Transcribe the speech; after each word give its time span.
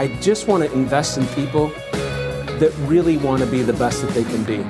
I 0.00 0.06
just 0.20 0.46
want 0.46 0.62
to 0.62 0.72
invest 0.72 1.18
in 1.18 1.26
people 1.28 1.72
that 2.60 2.72
really 2.82 3.16
want 3.16 3.40
to 3.42 3.46
be 3.46 3.62
the 3.62 3.72
best 3.72 4.00
that 4.02 4.12
they 4.12 4.22
can 4.22 4.44
be. 4.44 4.62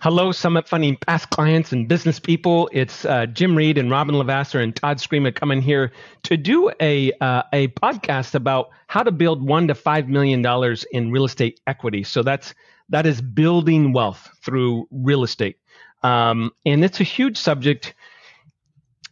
Hello, 0.00 0.32
Summit 0.32 0.68
Funding 0.68 0.96
past 0.96 1.30
clients 1.30 1.70
and 1.70 1.86
business 1.86 2.18
people. 2.18 2.68
It's 2.72 3.04
uh, 3.04 3.26
Jim 3.26 3.56
Reed 3.56 3.78
and 3.78 3.88
Robin 3.88 4.16
Lavasser 4.16 4.60
and 4.60 4.74
Todd 4.74 4.98
Screama 4.98 5.32
coming 5.32 5.62
here 5.62 5.92
to 6.24 6.36
do 6.36 6.72
a 6.80 7.12
uh, 7.20 7.44
a 7.52 7.68
podcast 7.68 8.34
about 8.34 8.70
how 8.88 9.04
to 9.04 9.12
build 9.12 9.40
one 9.40 9.68
to 9.68 9.76
five 9.76 10.08
million 10.08 10.42
dollars 10.42 10.84
in 10.90 11.12
real 11.12 11.24
estate 11.24 11.60
equity. 11.68 12.02
So 12.02 12.24
that's 12.24 12.52
that 12.88 13.06
is 13.06 13.20
building 13.20 13.92
wealth 13.92 14.28
through 14.42 14.88
real 14.90 15.22
estate, 15.22 15.58
um, 16.02 16.50
and 16.66 16.84
it's 16.84 16.98
a 16.98 17.04
huge 17.04 17.36
subject. 17.36 17.94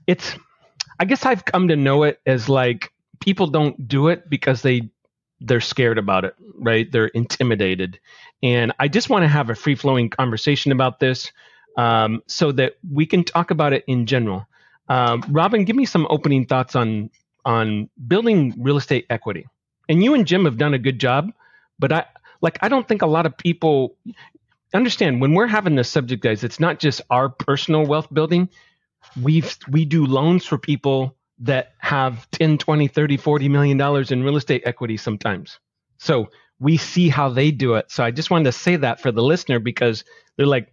It's 0.09 0.35
I 0.99 1.05
guess 1.05 1.25
I've 1.25 1.45
come 1.45 1.69
to 1.69 1.77
know 1.77 2.03
it 2.03 2.21
as 2.27 2.49
like 2.49 2.91
people 3.21 3.47
don't 3.47 3.89
do 3.89 4.09
it 4.09 4.29
because 4.29 4.63
they 4.63 4.91
they're 5.41 5.61
scared 5.61 5.99
about 5.99 6.25
it, 6.25 6.35
right? 6.55 6.91
They're 6.91 7.09
intimidated. 7.09 8.01
And 8.43 8.73
I 8.79 8.89
just 8.89 9.11
want 9.11 9.23
to 9.25 9.29
have 9.29 9.51
a 9.51 9.55
free 9.55 9.75
flowing 9.75 10.09
conversation 10.09 10.73
about 10.73 10.99
this 10.99 11.31
um, 11.77 12.23
so 12.27 12.53
that 12.53 12.77
we 12.91 13.07
can 13.07 13.23
talk 13.25 13.51
about 13.51 13.73
it 13.73 13.85
in 13.87 14.07
general. 14.07 14.47
Um, 14.89 15.23
Robin, 15.31 15.65
give 15.65 15.77
me 15.77 15.85
some 15.85 16.07
opening 16.11 16.47
thoughts 16.47 16.77
on 16.77 17.11
on 17.45 17.89
building 18.09 18.55
real 18.59 18.77
estate 18.77 19.07
equity. 19.11 19.47
And 19.89 20.03
you 20.03 20.15
and 20.15 20.27
Jim 20.27 20.45
have 20.47 20.59
done 20.59 20.75
a 20.75 20.79
good 20.79 20.99
job, 20.99 21.33
but 21.79 21.93
I 21.93 22.07
like 22.41 22.59
I 22.63 22.69
don't 22.69 22.87
think 22.87 23.03
a 23.03 23.07
lot 23.07 23.27
of 23.27 23.37
people 23.37 23.97
understand 24.75 25.21
when 25.21 25.35
we're 25.35 25.47
having 25.47 25.75
this 25.77 25.91
subject, 25.91 26.23
guys. 26.23 26.45
It's 26.45 26.61
not 26.61 26.79
just 26.79 27.01
our 27.11 27.29
personal 27.29 27.87
wealth 27.87 28.13
building. 28.13 28.49
We've 29.21 29.57
we 29.69 29.85
do 29.85 30.07
loans 30.07 30.45
for 30.45 30.59
people 30.59 31.16
that 31.41 31.73
have 31.79 32.31
10, 32.31 32.59
20, 32.59 32.89
30, 32.89 33.17
40 33.17 33.49
million 33.49 33.77
dollars 33.77 34.11
in 34.11 34.23
real 34.23 34.37
estate 34.37 34.63
equity 34.65 34.97
sometimes. 34.97 35.59
So 35.99 36.31
we 36.59 36.77
see 36.77 37.09
how 37.09 37.29
they 37.29 37.51
do 37.51 37.75
it. 37.75 37.91
So 37.91 38.03
I 38.05 38.11
just 38.11 38.31
wanted 38.31 38.45
to 38.45 38.53
say 38.53 38.77
that 38.77 39.01
for 39.01 39.13
the 39.13 39.23
listener 39.23 39.59
because 39.59 40.05
they're 40.37 40.47
like, 40.47 40.73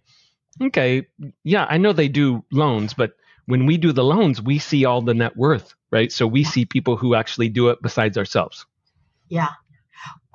okay, 0.60 1.06
yeah, 1.42 1.66
I 1.68 1.78
know 1.78 1.92
they 1.92 2.08
do 2.08 2.44
loans, 2.50 2.94
but 2.94 3.12
when 3.46 3.66
we 3.66 3.76
do 3.76 3.92
the 3.92 4.04
loans, 4.04 4.40
we 4.40 4.58
see 4.58 4.86
all 4.86 5.02
the 5.02 5.12
net 5.12 5.36
worth, 5.36 5.74
right? 5.90 6.10
So 6.10 6.26
we 6.26 6.44
see 6.44 6.64
people 6.64 6.96
who 6.96 7.14
actually 7.14 7.50
do 7.50 7.68
it 7.68 7.82
besides 7.82 8.16
ourselves. 8.16 8.64
Yeah 9.28 9.48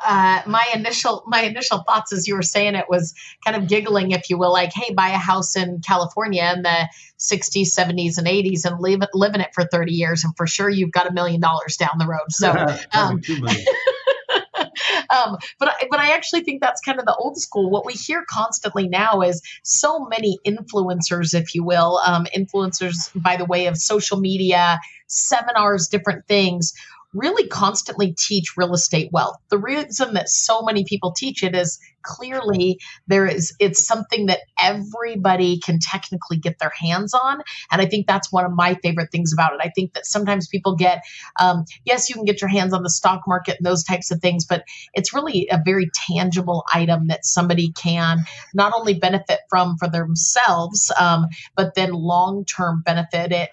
uh, 0.05 0.41
my 0.45 0.65
initial 0.73 1.23
my 1.27 1.41
initial 1.41 1.79
thoughts 1.79 2.13
as 2.13 2.27
you 2.27 2.35
were 2.35 2.41
saying 2.41 2.75
it 2.75 2.89
was 2.89 3.13
kind 3.45 3.55
of 3.55 3.67
giggling, 3.67 4.11
if 4.11 4.29
you 4.29 4.37
will, 4.37 4.51
like, 4.51 4.71
hey, 4.73 4.93
buy 4.93 5.09
a 5.09 5.17
house 5.17 5.55
in 5.55 5.81
California 5.85 6.51
in 6.55 6.63
the 6.63 6.89
60s, 7.19 7.67
70s, 7.77 8.17
and 8.17 8.27
80s 8.27 8.65
and 8.65 8.79
live 8.79 9.01
it, 9.01 9.09
live 9.13 9.35
in 9.35 9.41
it 9.41 9.49
for 9.53 9.65
30 9.65 9.91
years, 9.91 10.23
and 10.23 10.35
for 10.37 10.47
sure 10.47 10.69
you've 10.69 10.91
got 10.91 11.09
a 11.09 11.13
million 11.13 11.41
dollars 11.41 11.77
down 11.77 11.97
the 11.97 12.07
road. 12.07 12.29
So. 12.29 12.51
um, 12.93 13.21
um, 15.09 15.37
but 15.59 15.69
I, 15.69 15.87
but 15.89 15.99
I 15.99 16.13
actually 16.13 16.41
think 16.41 16.61
that's 16.61 16.81
kind 16.81 16.99
of 16.99 17.05
the 17.05 17.15
old 17.15 17.37
school. 17.37 17.69
What 17.69 17.85
we 17.85 17.93
hear 17.93 18.25
constantly 18.29 18.87
now 18.87 19.21
is 19.21 19.41
so 19.63 20.05
many 20.05 20.39
influencers, 20.45 21.33
if 21.33 21.55
you 21.55 21.63
will, 21.63 21.99
um, 22.05 22.25
influencers 22.35 23.09
by 23.15 23.37
the 23.37 23.45
way 23.45 23.67
of 23.67 23.77
social 23.77 24.19
media, 24.19 24.79
seminars, 25.07 25.87
different 25.87 26.27
things 26.27 26.73
really 27.13 27.47
constantly 27.47 28.13
teach 28.17 28.53
real 28.57 28.73
estate 28.73 29.09
wealth. 29.11 29.37
The 29.49 29.57
reason 29.57 30.13
that 30.13 30.29
so 30.29 30.61
many 30.61 30.83
people 30.83 31.11
teach 31.11 31.43
it 31.43 31.55
is 31.55 31.79
clearly 32.03 32.79
there 33.07 33.25
is 33.25 33.55
it's 33.59 33.85
something 33.85 34.27
that 34.27 34.39
everybody 34.61 35.59
can 35.59 35.79
technically 35.79 36.37
get 36.37 36.59
their 36.59 36.71
hands 36.79 37.13
on. 37.13 37.41
And 37.71 37.81
i 37.81 37.85
think 37.85 38.07
that's 38.07 38.31
one 38.31 38.45
of 38.45 38.51
my 38.51 38.75
favorite 38.75 39.11
things 39.11 39.33
about 39.33 39.53
it. 39.53 39.59
I 39.61 39.69
think 39.69 39.93
that 39.93 40.05
sometimes 40.05 40.47
people 40.47 40.75
get 40.75 41.03
um, 41.39 41.65
yes 41.85 42.09
you 42.09 42.15
can 42.15 42.25
get 42.25 42.41
your 42.41 42.49
hands 42.49 42.73
on 42.73 42.83
the 42.83 42.89
stock 42.89 43.21
market 43.27 43.57
and 43.57 43.65
those 43.65 43.83
types 43.83 44.11
of 44.11 44.19
things 44.21 44.45
but 44.45 44.63
it's 44.93 45.13
really 45.13 45.47
a 45.51 45.59
very 45.63 45.89
tangible 46.07 46.63
item 46.73 47.07
that 47.07 47.25
somebody 47.25 47.71
can 47.71 48.19
not 48.53 48.73
only 48.75 48.93
benefit 48.93 49.39
from 49.49 49.77
for 49.77 49.89
themselves 49.89 50.91
um, 50.99 51.27
but 51.55 51.75
then 51.75 51.91
long 51.91 52.45
term 52.45 52.81
benefit 52.85 53.31
it 53.31 53.49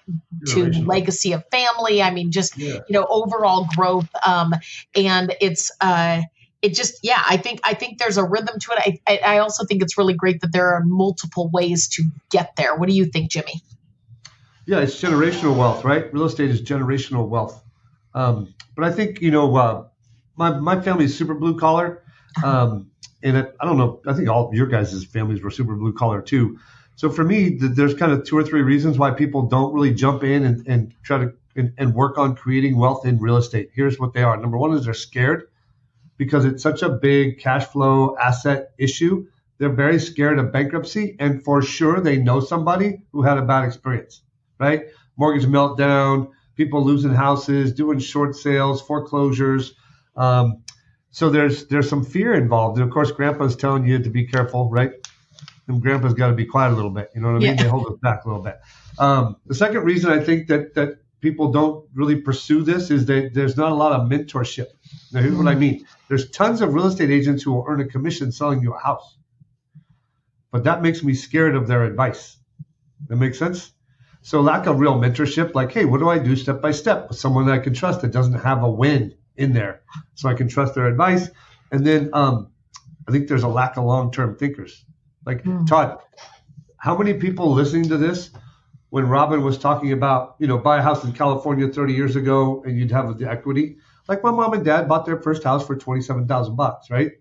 to 0.47 0.71
legacy 0.83 1.33
of 1.33 1.43
family. 1.51 2.01
I 2.01 2.11
mean 2.11 2.31
just 2.31 2.57
yeah. 2.57 2.79
you 2.87 2.93
know 2.93 3.05
overall 3.09 3.67
growth 3.75 4.09
um, 4.25 4.53
and 4.95 5.35
it's 5.41 5.71
uh, 5.81 6.21
it 6.67 6.75
just 6.75 6.99
yeah 7.01 7.23
i 7.27 7.37
think 7.37 7.59
i 7.63 7.73
think 7.73 7.97
there's 7.97 8.17
a 8.17 8.23
rhythm 8.23 8.59
to 8.59 8.71
it. 8.73 8.99
I, 9.07 9.17
I 9.25 9.37
also 9.39 9.65
think 9.65 9.81
it's 9.81 9.97
really 9.97 10.13
great 10.13 10.41
that 10.41 10.51
there 10.51 10.73
are 10.73 10.83
multiple 10.83 11.49
ways 11.51 11.87
to 11.89 12.03
get 12.29 12.55
there. 12.57 12.75
What 12.75 12.89
do 12.89 12.95
you 12.95 13.05
think 13.05 13.31
jimmy? 13.31 13.61
Yeah 14.65 14.79
it's 14.81 15.01
generational 15.01 15.57
wealth 15.57 15.83
right? 15.83 16.13
Real 16.13 16.25
estate 16.25 16.49
is 16.49 16.61
generational 16.61 17.27
wealth. 17.27 17.63
Um, 18.13 18.53
but 18.75 18.83
i 18.83 18.91
think 18.91 19.21
you 19.21 19.31
know 19.31 19.55
uh, 19.55 19.85
my, 20.35 20.59
my 20.59 20.81
family 20.81 21.05
is 21.05 21.17
super 21.17 21.33
blue 21.33 21.57
collar 21.57 22.03
um, 22.43 22.91
and 23.23 23.37
it, 23.37 23.55
i 23.59 23.65
don't 23.65 23.77
know 23.77 24.01
i 24.05 24.13
think 24.13 24.29
all 24.29 24.51
your 24.53 24.67
guys' 24.67 25.05
families 25.05 25.41
were 25.41 25.51
super 25.51 25.75
blue 25.75 25.93
collar 25.93 26.21
too. 26.21 26.59
So 26.95 27.09
for 27.11 27.23
me 27.23 27.57
th- 27.59 27.73
there's 27.73 27.93
kind 27.93 28.11
of 28.11 28.25
two 28.25 28.37
or 28.37 28.43
three 28.43 28.61
reasons 28.61 28.97
why 28.97 29.11
people 29.11 29.43
don't 29.43 29.73
really 29.73 29.93
jump 29.93 30.23
in 30.23 30.43
and, 30.43 30.67
and 30.67 30.93
try 31.03 31.19
to 31.19 31.33
and, 31.55 31.73
and 31.77 31.93
work 31.93 32.17
on 32.17 32.35
creating 32.35 32.77
wealth 32.77 33.05
in 33.05 33.19
real 33.19 33.37
estate. 33.37 33.71
Here's 33.73 33.99
what 33.99 34.13
they 34.13 34.23
are. 34.23 34.37
Number 34.37 34.57
one 34.57 34.73
is 34.73 34.85
they're 34.85 34.93
scared 34.93 35.47
because 36.17 36.45
it's 36.45 36.63
such 36.63 36.81
a 36.81 36.89
big 36.89 37.39
cash 37.39 37.65
flow 37.65 38.15
asset 38.17 38.71
issue. 38.77 39.27
They're 39.59 39.69
very 39.69 39.99
scared 39.99 40.39
of 40.39 40.51
bankruptcy, 40.51 41.15
and 41.19 41.43
for 41.43 41.61
sure 41.61 41.99
they 41.99 42.17
know 42.17 42.39
somebody 42.39 43.01
who 43.11 43.23
had 43.23 43.37
a 43.37 43.41
bad 43.41 43.65
experience, 43.65 44.21
right? 44.59 44.85
Mortgage 45.17 45.47
meltdown, 45.47 46.29
people 46.55 46.83
losing 46.83 47.13
houses, 47.13 47.73
doing 47.73 47.99
short 47.99 48.35
sales, 48.35 48.81
foreclosures. 48.81 49.73
Um, 50.15 50.63
so 51.11 51.29
there's 51.29 51.65
there's 51.67 51.89
some 51.89 52.03
fear 52.03 52.33
involved, 52.35 52.77
and 52.77 52.87
of 52.87 52.93
course, 52.93 53.11
Grandpa's 53.11 53.55
telling 53.55 53.87
you 53.87 53.99
to 53.99 54.09
be 54.09 54.27
careful, 54.27 54.69
right? 54.69 54.91
And 55.67 55.81
Grandpa's 55.81 56.13
got 56.13 56.27
to 56.27 56.33
be 56.33 56.45
quiet 56.45 56.73
a 56.73 56.75
little 56.75 56.91
bit. 56.91 57.09
You 57.15 57.21
know 57.21 57.29
what 57.29 57.37
I 57.37 57.39
mean? 57.39 57.57
Yeah. 57.57 57.63
They 57.63 57.69
hold 57.69 57.87
us 57.87 57.99
back 58.01 58.25
a 58.25 58.27
little 58.27 58.43
bit. 58.43 58.57
Um, 58.99 59.37
the 59.45 59.55
second 59.55 59.83
reason 59.83 60.11
I 60.11 60.23
think 60.23 60.47
that 60.47 60.75
that 60.75 60.99
people 61.21 61.51
don't 61.51 61.87
really 61.93 62.21
pursue 62.21 62.63
this 62.63 62.91
is 62.91 63.05
that 63.07 63.31
there's 63.33 63.57
not 63.57 63.71
a 63.71 63.75
lot 63.75 63.93
of 63.93 64.09
mentorship. 64.09 64.67
Now, 65.11 65.21
here's 65.21 65.35
what 65.35 65.47
I 65.47 65.55
mean 65.55 65.85
there's 66.07 66.29
tons 66.31 66.61
of 66.61 66.73
real 66.73 66.87
estate 66.87 67.09
agents 67.09 67.43
who 67.43 67.53
will 67.53 67.65
earn 67.67 67.81
a 67.81 67.85
commission 67.85 68.31
selling 68.31 68.61
you 68.61 68.73
a 68.73 68.79
house. 68.79 69.17
But 70.51 70.63
that 70.63 70.81
makes 70.81 71.03
me 71.03 71.13
scared 71.13 71.55
of 71.55 71.67
their 71.67 71.83
advice. 71.83 72.37
That 73.07 73.17
makes 73.17 73.37
sense? 73.37 73.71
So 74.21 74.41
lack 74.41 74.65
of 74.65 74.79
real 74.79 74.95
mentorship, 74.95 75.53
like, 75.55 75.71
hey, 75.71 75.85
what 75.85 75.99
do 75.99 76.09
I 76.09 76.17
do 76.17 76.35
step 76.35 76.61
by 76.61 76.71
step 76.71 77.09
with 77.09 77.17
someone 77.17 77.45
that 77.45 77.53
I 77.53 77.59
can 77.59 77.73
trust 77.73 78.01
that 78.01 78.11
doesn't 78.11 78.41
have 78.41 78.63
a 78.63 78.69
win 78.69 79.13
in 79.35 79.53
there, 79.53 79.81
so 80.15 80.27
I 80.29 80.33
can 80.33 80.47
trust 80.47 80.75
their 80.75 80.87
advice. 80.87 81.29
And 81.71 81.85
then 81.85 82.09
um, 82.13 82.51
I 83.07 83.11
think 83.11 83.27
there's 83.27 83.43
a 83.43 83.47
lack 83.47 83.77
of 83.77 83.85
long-term 83.85 84.37
thinkers. 84.37 84.83
Like 85.25 85.43
mm. 85.43 85.67
Todd, 85.67 85.99
how 86.77 86.97
many 86.97 87.13
people 87.13 87.53
listening 87.53 87.89
to 87.89 87.97
this 87.97 88.31
when 88.89 89.07
Robin 89.07 89.43
was 89.43 89.57
talking 89.57 89.91
about, 89.91 90.35
you 90.39 90.47
know, 90.47 90.57
buy 90.57 90.79
a 90.79 90.81
house 90.81 91.03
in 91.03 91.13
California 91.13 91.67
30 91.67 91.93
years 91.93 92.15
ago 92.15 92.63
and 92.65 92.77
you'd 92.77 92.91
have 92.91 93.17
the 93.17 93.29
equity? 93.29 93.77
Like 94.07 94.23
my 94.23 94.31
mom 94.31 94.53
and 94.53 94.63
dad 94.63 94.87
bought 94.87 95.05
their 95.05 95.21
first 95.21 95.43
house 95.43 95.65
for 95.65 95.75
twenty-seven 95.75 96.27
thousand 96.27 96.55
bucks, 96.55 96.89
right? 96.89 97.11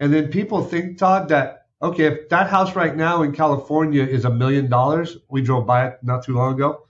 And 0.00 0.12
then 0.12 0.28
people 0.28 0.64
think, 0.64 0.98
Todd, 0.98 1.28
that 1.28 1.66
okay, 1.80 2.04
if 2.04 2.28
that 2.28 2.50
house 2.50 2.74
right 2.76 2.94
now 2.94 3.22
in 3.22 3.32
California 3.32 4.02
is 4.04 4.24
a 4.24 4.30
million 4.30 4.68
dollars, 4.68 5.16
we 5.28 5.42
drove 5.42 5.66
by 5.66 5.86
it 5.88 5.98
not 6.02 6.24
too 6.24 6.34
long 6.34 6.54
ago. 6.54 6.86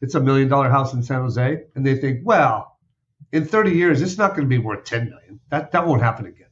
It's 0.00 0.14
a 0.14 0.20
million 0.20 0.48
dollar 0.48 0.68
house 0.68 0.92
in 0.92 1.02
San 1.02 1.22
Jose, 1.22 1.64
and 1.74 1.86
they 1.86 1.96
think, 1.96 2.20
well, 2.24 2.78
in 3.32 3.44
30 3.44 3.72
years, 3.72 4.00
it's 4.00 4.16
not 4.18 4.30
going 4.30 4.42
to 4.42 4.48
be 4.48 4.58
worth 4.58 4.84
10 4.84 5.10
million. 5.10 5.40
That 5.50 5.72
that 5.72 5.86
won't 5.86 6.02
happen 6.02 6.26
again. 6.26 6.47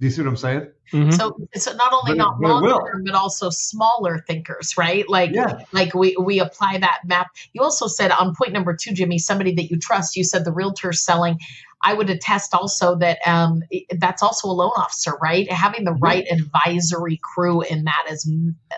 Do 0.00 0.06
you 0.06 0.10
see 0.10 0.22
what 0.22 0.28
I'm 0.28 0.36
saying? 0.38 0.68
Mm-hmm. 0.92 1.10
So 1.10 1.36
it's 1.52 1.66
not 1.66 1.92
only 1.92 2.12
but 2.12 2.16
not 2.16 2.36
it, 2.40 2.48
long 2.48 2.86
term, 2.86 3.04
but 3.04 3.14
also 3.14 3.50
smaller 3.50 4.24
thinkers, 4.26 4.74
right? 4.78 5.06
Like, 5.06 5.30
yeah. 5.32 5.60
like 5.72 5.94
we 5.94 6.16
we 6.18 6.40
apply 6.40 6.78
that 6.78 7.02
map. 7.04 7.28
You 7.52 7.62
also 7.62 7.86
said 7.86 8.10
on 8.10 8.34
point 8.34 8.52
number 8.52 8.74
two, 8.74 8.92
Jimmy, 8.92 9.18
somebody 9.18 9.54
that 9.56 9.70
you 9.70 9.78
trust. 9.78 10.16
You 10.16 10.24
said 10.24 10.46
the 10.46 10.52
realtor 10.52 10.94
selling. 10.94 11.38
I 11.82 11.94
would 11.94 12.10
attest 12.10 12.54
also 12.54 12.96
that 12.96 13.18
um, 13.26 13.62
that's 13.98 14.22
also 14.22 14.48
a 14.48 14.52
loan 14.52 14.72
officer, 14.76 15.12
right? 15.22 15.50
Having 15.50 15.84
the 15.84 15.92
right 15.92 16.26
advisory 16.30 17.18
crew 17.22 17.62
in 17.62 17.84
that 17.84 18.06
is 18.10 18.30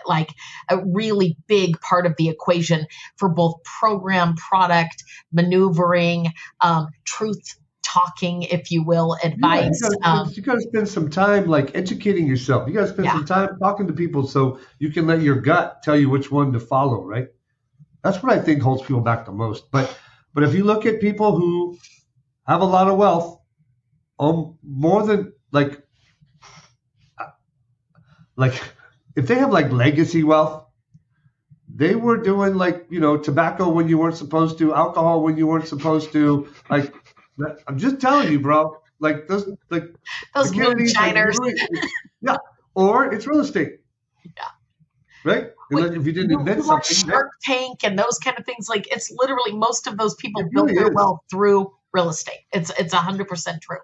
like 0.05 0.29
a 0.69 0.83
really 0.85 1.37
big 1.47 1.79
part 1.81 2.05
of 2.05 2.15
the 2.17 2.29
equation 2.29 2.85
for 3.17 3.29
both 3.29 3.63
program, 3.63 4.35
product, 4.35 5.03
maneuvering, 5.31 6.33
um, 6.61 6.87
truth 7.05 7.57
talking, 7.93 8.43
if 8.43 8.71
you 8.71 8.83
will, 8.83 9.15
advice. 9.23 9.79
Yeah, 9.81 9.89
you, 9.89 9.97
gotta, 9.99 10.09
um, 10.09 10.31
you, 10.33 10.41
gotta, 10.41 10.61
spend 10.61 10.89
some 10.89 11.09
time 11.09 11.45
like 11.45 11.75
educating 11.75 12.25
yourself. 12.27 12.67
You 12.67 12.73
gotta 12.73 12.87
spend 12.87 13.05
yeah. 13.05 13.13
some 13.13 13.25
time 13.25 13.59
talking 13.59 13.87
to 13.87 13.93
people 13.93 14.25
so 14.27 14.59
you 14.79 14.91
can 14.91 15.05
let 15.05 15.21
your 15.21 15.35
gut 15.35 15.83
tell 15.83 15.97
you 15.97 16.09
which 16.09 16.31
one 16.31 16.51
to 16.53 16.59
follow, 16.59 17.03
right? 17.05 17.27
That's 18.03 18.21
what 18.23 18.33
I 18.33 18.39
think 18.39 18.61
holds 18.61 18.81
people 18.81 19.01
back 19.01 19.25
the 19.25 19.31
most. 19.31 19.71
But 19.71 19.95
but 20.33 20.43
if 20.43 20.53
you 20.55 20.63
look 20.63 20.85
at 20.85 20.99
people 20.99 21.37
who 21.37 21.77
have 22.47 22.61
a 22.61 22.65
lot 22.65 22.87
of 22.87 22.97
wealth, 22.97 23.39
um, 24.19 24.57
more 24.63 25.05
than 25.05 25.33
like 25.51 25.81
like 28.35 28.59
if 29.15 29.27
they 29.27 29.35
have 29.35 29.51
like 29.51 29.71
legacy 29.71 30.23
wealth, 30.23 30.65
they 31.73 31.95
were 31.95 32.17
doing 32.17 32.55
like 32.55 32.87
you 32.89 32.99
know 32.99 33.17
tobacco 33.17 33.69
when 33.69 33.87
you 33.87 33.97
weren't 33.97 34.17
supposed 34.17 34.57
to, 34.57 34.73
alcohol 34.73 35.23
when 35.23 35.37
you 35.37 35.47
weren't 35.47 35.67
supposed 35.67 36.11
to. 36.13 36.47
Like 36.69 36.93
I'm 37.67 37.77
just 37.77 37.99
telling 37.99 38.31
you, 38.31 38.39
bro. 38.39 38.77
Like 38.99 39.27
those 39.27 39.49
like 39.69 39.83
those 40.33 40.53
moonshiners. 40.55 41.37
Like, 41.39 41.55
yeah, 42.21 42.37
or 42.75 43.13
it's 43.13 43.27
real 43.27 43.39
estate. 43.39 43.79
Yeah. 44.23 44.43
Right. 45.25 45.51
Wait, 45.71 45.93
if 45.93 46.05
you 46.05 46.11
didn't 46.11 46.31
invent 46.31 46.63
something. 46.63 47.09
Shark 47.09 47.31
Tank 47.41 47.83
and 47.83 47.97
those 47.97 48.19
kind 48.19 48.37
of 48.37 48.45
things. 48.45 48.69
Like 48.69 48.87
it's 48.91 49.11
literally 49.11 49.53
most 49.53 49.87
of 49.87 49.97
those 49.97 50.15
people 50.15 50.43
built 50.51 50.69
their 50.69 50.91
wealth 50.91 51.21
through 51.29 51.73
real 51.93 52.09
estate. 52.09 52.41
It's 52.51 52.71
it's 52.77 52.93
hundred 52.93 53.27
percent 53.27 53.61
true. 53.61 53.79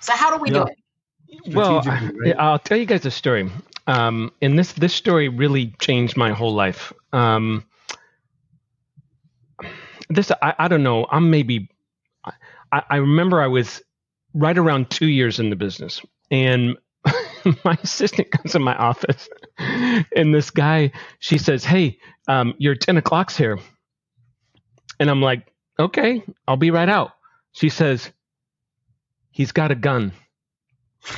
So 0.00 0.14
how 0.14 0.36
do 0.36 0.42
we 0.42 0.50
yeah. 0.50 0.64
do 0.64 0.70
it? 0.70 1.54
Well, 1.54 1.80
right? 1.80 2.36
I'll 2.38 2.58
tell 2.58 2.76
you 2.76 2.86
guys 2.86 3.06
a 3.06 3.10
story. 3.10 3.50
Um, 3.86 4.32
and 4.42 4.58
this 4.58 4.72
this 4.72 4.94
story 4.94 5.28
really 5.28 5.74
changed 5.80 6.16
my 6.16 6.32
whole 6.32 6.54
life. 6.54 6.92
Um, 7.12 7.64
this 10.08 10.30
I, 10.42 10.54
I 10.58 10.68
don't 10.68 10.82
know. 10.82 11.06
I'm 11.10 11.30
maybe 11.30 11.68
I, 12.72 12.82
I 12.90 12.96
remember 12.96 13.40
I 13.40 13.46
was 13.46 13.82
right 14.34 14.56
around 14.56 14.90
two 14.90 15.06
years 15.06 15.38
in 15.38 15.50
the 15.50 15.56
business, 15.56 16.00
and 16.30 16.76
my 17.64 17.78
assistant 17.82 18.30
comes 18.30 18.54
in 18.54 18.62
my 18.62 18.74
office, 18.74 19.28
and 19.58 20.34
this 20.34 20.50
guy 20.50 20.92
she 21.18 21.38
says, 21.38 21.64
"Hey, 21.64 21.98
um, 22.28 22.54
your 22.58 22.74
ten 22.74 22.96
o'clock's 22.96 23.36
here," 23.36 23.58
and 24.98 25.10
I'm 25.10 25.20
like, 25.20 25.52
"Okay, 25.78 26.22
I'll 26.48 26.56
be 26.56 26.70
right 26.70 26.88
out." 26.88 27.12
She 27.52 27.68
says, 27.68 28.10
"He's 29.30 29.52
got 29.52 29.70
a 29.70 29.76
gun." 29.76 30.12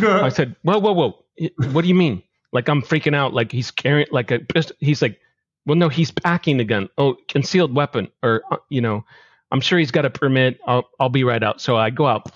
I 0.00 0.30
said, 0.30 0.56
"Whoa, 0.62 0.78
whoa, 0.78 0.92
whoa! 0.92 1.24
What 1.70 1.82
do 1.82 1.88
you 1.88 1.94
mean?" 1.94 2.22
Like 2.52 2.68
I'm 2.68 2.82
freaking 2.82 3.16
out. 3.16 3.34
Like 3.34 3.50
he's 3.50 3.70
carrying 3.70 4.06
like 4.12 4.30
a 4.30 4.38
pistol. 4.38 4.76
He's 4.78 5.02
like, 5.02 5.18
well, 5.66 5.76
no, 5.76 5.88
he's 5.88 6.10
packing 6.10 6.56
the 6.56 6.64
gun. 6.64 6.88
Oh, 6.98 7.16
concealed 7.28 7.74
weapon, 7.74 8.08
or 8.22 8.42
uh, 8.50 8.58
you 8.68 8.80
know, 8.80 9.04
I'm 9.50 9.61
sure 9.61 9.79
he's 9.79 9.91
got 9.91 10.05
a 10.05 10.11
permit. 10.11 10.58
I'll 10.67 10.88
I'll 10.99 11.08
be 11.08 11.25
right 11.25 11.43
out. 11.43 11.61
So 11.61 11.76
I 11.76 11.91
go 11.91 12.06
out, 12.06 12.31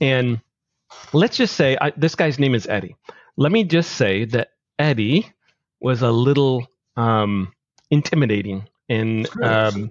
and 0.00 0.40
let's 1.12 1.36
just 1.36 1.54
say 1.56 1.76
I, 1.80 1.92
this 1.96 2.14
guy's 2.14 2.38
name 2.38 2.54
is 2.54 2.66
Eddie. 2.66 2.96
Let 3.36 3.52
me 3.52 3.64
just 3.64 3.92
say 3.92 4.24
that 4.26 4.50
Eddie 4.78 5.32
was 5.80 6.02
a 6.02 6.10
little 6.10 6.66
um, 6.96 7.52
intimidating, 7.90 8.68
and 8.88 9.28
um, 9.42 9.90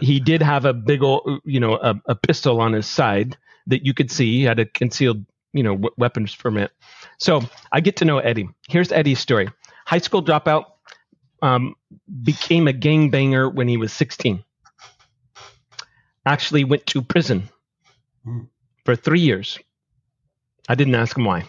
he 0.00 0.20
did 0.20 0.42
have 0.42 0.64
a 0.64 0.72
big 0.72 1.02
old, 1.02 1.40
you 1.44 1.60
know, 1.60 1.74
a, 1.76 1.94
a, 2.06 2.14
pistol 2.14 2.60
on 2.60 2.72
his 2.72 2.86
side 2.86 3.36
that 3.66 3.84
you 3.84 3.94
could 3.94 4.10
see. 4.10 4.38
He 4.38 4.42
had 4.44 4.58
a 4.58 4.66
concealed, 4.66 5.24
you 5.52 5.62
know, 5.62 5.72
w- 5.72 5.94
weapons 5.96 6.34
permit. 6.34 6.72
So 7.18 7.42
I 7.72 7.80
get 7.80 7.96
to 7.96 8.04
know 8.04 8.18
Eddie. 8.18 8.48
Here's 8.68 8.92
Eddie's 8.92 9.20
story. 9.20 9.48
High 9.86 9.98
school 9.98 10.22
dropout, 10.22 10.64
um, 11.42 11.74
became 12.22 12.68
a 12.68 12.72
gangbanger 12.72 13.52
when 13.52 13.68
he 13.68 13.76
was 13.76 13.92
16. 13.92 14.42
Actually 16.26 16.64
went 16.64 16.86
to 16.86 17.02
prison 17.02 17.48
mm. 18.26 18.46
for 18.84 18.96
three 18.96 19.20
years. 19.20 19.58
I 20.68 20.74
didn't 20.74 20.94
ask 20.94 21.16
him 21.16 21.24
why. 21.24 21.44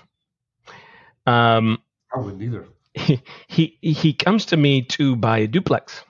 Um, 1.25 1.81
I 2.13 2.19
wouldn't 2.19 2.41
either. 2.41 2.67
He, 2.93 3.21
he 3.47 3.93
he 3.93 4.13
comes 4.13 4.45
to 4.47 4.57
me 4.57 4.81
to 4.83 5.15
buy 5.15 5.39
a 5.39 5.47
duplex. 5.47 6.03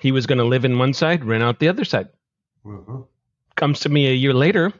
He 0.00 0.12
was 0.12 0.26
going 0.26 0.38
to 0.38 0.44
live 0.44 0.64
in 0.64 0.78
one 0.78 0.92
side, 0.92 1.24
rent 1.24 1.42
out 1.42 1.60
the 1.60 1.68
other 1.68 1.84
side. 1.84 2.08
Uh-huh. 2.66 3.02
Comes 3.56 3.80
to 3.80 3.88
me 3.88 4.08
a 4.08 4.12
year 4.12 4.34
later, 4.34 4.72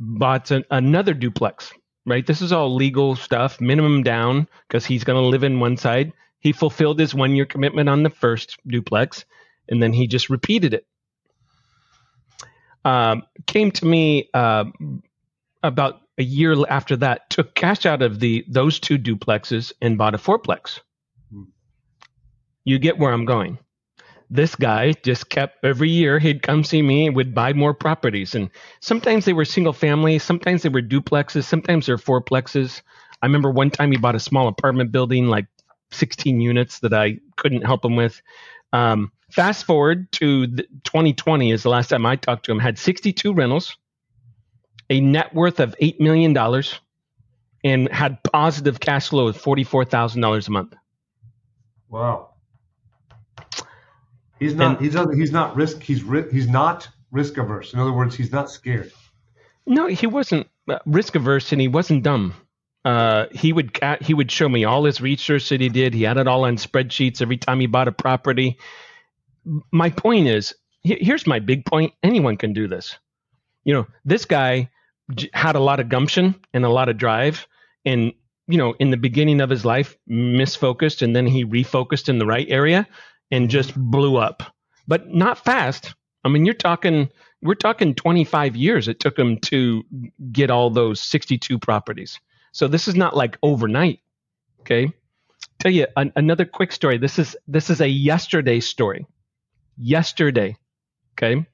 bought 0.00 0.50
an, 0.50 0.64
another 0.70 1.14
duplex 1.14 1.72
right? 2.08 2.26
This 2.26 2.40
is 2.40 2.52
all 2.52 2.74
legal 2.74 3.14
stuff, 3.14 3.60
minimum 3.60 4.02
down 4.02 4.48
because 4.66 4.86
he's 4.86 5.04
going 5.04 5.22
to 5.22 5.28
live 5.28 5.44
in 5.44 5.60
one 5.60 5.76
side. 5.76 6.12
He 6.40 6.52
fulfilled 6.52 6.98
his 6.98 7.14
one 7.14 7.36
year 7.36 7.44
commitment 7.44 7.88
on 7.88 8.02
the 8.02 8.10
first 8.10 8.58
duplex, 8.66 9.24
and 9.68 9.82
then 9.82 9.92
he 9.92 10.06
just 10.06 10.30
repeated 10.30 10.74
it. 10.74 10.86
Um, 12.84 13.22
came 13.46 13.70
to 13.72 13.86
me 13.86 14.30
uh, 14.34 14.64
about 15.62 16.00
a 16.18 16.22
year 16.22 16.54
after 16.68 16.96
that, 16.96 17.30
took 17.30 17.54
cash 17.54 17.86
out 17.86 18.02
of 18.02 18.20
the 18.20 18.44
those 18.48 18.80
two 18.80 18.98
duplexes 18.98 19.72
and 19.80 19.96
bought 19.96 20.14
a 20.14 20.18
fourplex. 20.18 20.80
You 22.64 22.78
get 22.78 22.98
where 22.98 23.12
I'm 23.12 23.24
going. 23.24 23.58
This 24.30 24.54
guy 24.54 24.92
just 24.92 25.30
kept 25.30 25.64
every 25.64 25.88
year 25.88 26.18
he'd 26.18 26.42
come 26.42 26.62
see 26.62 26.82
me 26.82 27.06
and 27.06 27.16
would 27.16 27.34
buy 27.34 27.54
more 27.54 27.72
properties 27.72 28.34
and 28.34 28.50
sometimes 28.80 29.24
they 29.24 29.32
were 29.32 29.46
single 29.46 29.72
family 29.72 30.18
sometimes 30.18 30.62
they 30.62 30.68
were 30.68 30.82
duplexes 30.82 31.44
sometimes 31.44 31.86
they're 31.86 31.96
fourplexes. 31.96 32.82
I 33.22 33.26
remember 33.26 33.50
one 33.50 33.70
time 33.70 33.90
he 33.90 33.96
bought 33.96 34.16
a 34.16 34.20
small 34.20 34.48
apartment 34.48 34.92
building 34.92 35.28
like 35.28 35.46
16 35.92 36.42
units 36.42 36.80
that 36.80 36.92
i 36.92 37.18
couldn't 37.36 37.64
help 37.64 37.84
him 37.84 37.96
with. 37.96 38.20
Um, 38.74 39.12
fast 39.30 39.64
forward 39.64 40.10
to 40.12 40.46
2020 40.46 41.50
is 41.50 41.62
the 41.62 41.68
last 41.68 41.88
time 41.88 42.06
i 42.06 42.16
talked 42.16 42.44
to 42.46 42.52
him 42.52 42.58
had 42.58 42.78
62 42.78 43.32
rentals 43.32 43.76
a 44.90 45.00
net 45.00 45.34
worth 45.34 45.60
of 45.60 45.76
$8 45.80 46.00
million 46.00 46.36
and 47.62 47.92
had 47.92 48.22
positive 48.22 48.80
cash 48.80 49.08
flow 49.10 49.28
of 49.28 49.36
$44000 49.36 50.48
a 50.48 50.50
month 50.50 50.74
wow 51.88 52.28
He's 54.38 54.54
not. 54.54 54.76
And, 54.76 54.84
he's 54.84 54.94
not. 54.94 55.14
He's 55.14 55.32
not 55.32 55.56
risk. 55.56 55.82
He's 55.82 56.02
he's 56.30 56.48
not 56.48 56.88
risk 57.10 57.36
averse. 57.38 57.72
In 57.72 57.80
other 57.80 57.92
words, 57.92 58.14
he's 58.14 58.32
not 58.32 58.50
scared. 58.50 58.92
No, 59.66 59.86
he 59.86 60.06
wasn't 60.06 60.48
uh, 60.68 60.78
risk 60.86 61.14
averse, 61.14 61.52
and 61.52 61.60
he 61.60 61.68
wasn't 61.68 62.02
dumb. 62.02 62.34
Uh, 62.84 63.26
he 63.32 63.52
would 63.52 63.78
he 64.00 64.14
would 64.14 64.30
show 64.30 64.48
me 64.48 64.64
all 64.64 64.84
his 64.84 65.00
research 65.00 65.48
that 65.48 65.60
he 65.60 65.68
did. 65.68 65.92
He 65.92 66.04
had 66.04 66.18
it 66.18 66.28
all 66.28 66.44
on 66.44 66.56
spreadsheets 66.56 67.20
every 67.20 67.36
time 67.36 67.60
he 67.60 67.66
bought 67.66 67.88
a 67.88 67.92
property. 67.92 68.58
My 69.72 69.90
point 69.90 70.28
is, 70.28 70.54
here's 70.82 71.26
my 71.26 71.38
big 71.38 71.64
point. 71.64 71.92
Anyone 72.02 72.36
can 72.36 72.52
do 72.52 72.68
this. 72.68 72.98
You 73.64 73.74
know, 73.74 73.86
this 74.04 74.24
guy 74.24 74.70
had 75.32 75.56
a 75.56 75.60
lot 75.60 75.80
of 75.80 75.88
gumption 75.88 76.34
and 76.52 76.64
a 76.64 76.68
lot 76.68 76.88
of 76.88 76.98
drive, 76.98 77.46
and 77.84 78.12
you 78.46 78.56
know, 78.56 78.74
in 78.78 78.90
the 78.90 78.96
beginning 78.96 79.40
of 79.40 79.50
his 79.50 79.64
life, 79.64 79.96
misfocused, 80.10 81.02
and 81.02 81.14
then 81.14 81.26
he 81.26 81.44
refocused 81.44 82.08
in 82.08 82.18
the 82.18 82.26
right 82.26 82.46
area 82.48 82.88
and 83.30 83.50
just 83.50 83.74
blew 83.76 84.16
up, 84.16 84.42
but 84.86 85.12
not 85.12 85.44
fast. 85.44 85.94
I 86.24 86.28
mean, 86.28 86.46
you're 86.46 86.54
talking, 86.54 87.10
we're 87.42 87.54
talking 87.54 87.94
25 87.94 88.56
years 88.56 88.88
it 88.88 89.00
took 89.00 89.18
him 89.18 89.38
to 89.40 89.84
get 90.32 90.50
all 90.50 90.70
those 90.70 91.00
62 91.00 91.58
properties. 91.58 92.18
So 92.52 92.68
this 92.68 92.88
is 92.88 92.94
not 92.94 93.14
like 93.14 93.36
overnight. 93.42 94.00
Okay. 94.60 94.92
Tell 95.58 95.70
you 95.70 95.86
an, 95.96 96.12
another 96.16 96.46
quick 96.46 96.72
story. 96.72 96.98
This 96.98 97.18
is, 97.18 97.36
this 97.46 97.68
is 97.68 97.80
a 97.80 97.88
yesterday 97.88 98.60
story. 98.60 99.06
Yesterday. 99.78 100.56
Okay. 101.14 101.46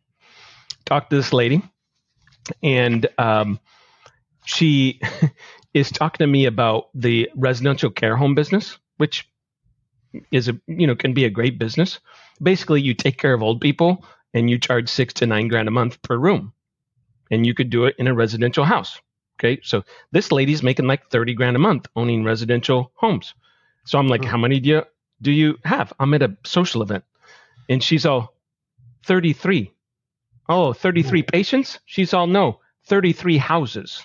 Talked 0.84 1.10
to 1.10 1.16
this 1.16 1.32
lady 1.32 1.62
and, 2.62 3.06
um, 3.18 3.58
she 4.44 5.00
is 5.74 5.90
talking 5.90 6.24
to 6.24 6.30
me 6.30 6.46
about 6.46 6.88
the 6.94 7.30
residential 7.34 7.90
care 7.90 8.16
home 8.16 8.34
business, 8.34 8.78
which 8.98 9.28
is 10.30 10.48
a 10.48 10.60
you 10.66 10.86
know 10.86 10.94
can 10.94 11.14
be 11.14 11.24
a 11.24 11.30
great 11.30 11.58
business. 11.58 11.98
Basically, 12.42 12.80
you 12.80 12.94
take 12.94 13.18
care 13.18 13.34
of 13.34 13.42
old 13.42 13.60
people 13.60 14.04
and 14.32 14.48
you 14.48 14.58
charge 14.58 14.88
six 14.88 15.14
to 15.14 15.26
nine 15.26 15.48
grand 15.48 15.68
a 15.68 15.72
month 15.72 16.00
per 16.02 16.16
room, 16.16 16.52
and 17.30 17.46
you 17.46 17.54
could 17.54 17.70
do 17.70 17.84
it 17.84 17.96
in 17.98 18.06
a 18.06 18.14
residential 18.14 18.64
house. 18.64 19.00
Okay, 19.38 19.60
so 19.62 19.82
this 20.12 20.30
lady's 20.30 20.62
making 20.62 20.86
like 20.86 21.10
thirty 21.10 21.34
grand 21.34 21.56
a 21.56 21.60
month 21.60 21.86
owning 21.96 22.24
residential 22.24 22.92
homes. 22.94 23.34
So 23.84 23.98
I'm 23.98 24.08
like, 24.08 24.22
mm-hmm. 24.22 24.30
how 24.30 24.38
many 24.38 24.60
do 24.60 24.68
you 24.68 24.82
do 25.20 25.32
you 25.32 25.58
have? 25.64 25.92
I'm 25.98 26.14
at 26.14 26.22
a 26.22 26.36
social 26.44 26.82
event, 26.82 27.04
and 27.68 27.82
she's 27.82 28.06
all 28.06 28.34
33. 29.06 29.72
Oh, 30.48 30.72
33 30.72 31.22
Whoa. 31.22 31.26
patients? 31.30 31.78
She's 31.86 32.12
all 32.14 32.26
no, 32.26 32.60
33 32.86 33.38
houses. 33.38 34.04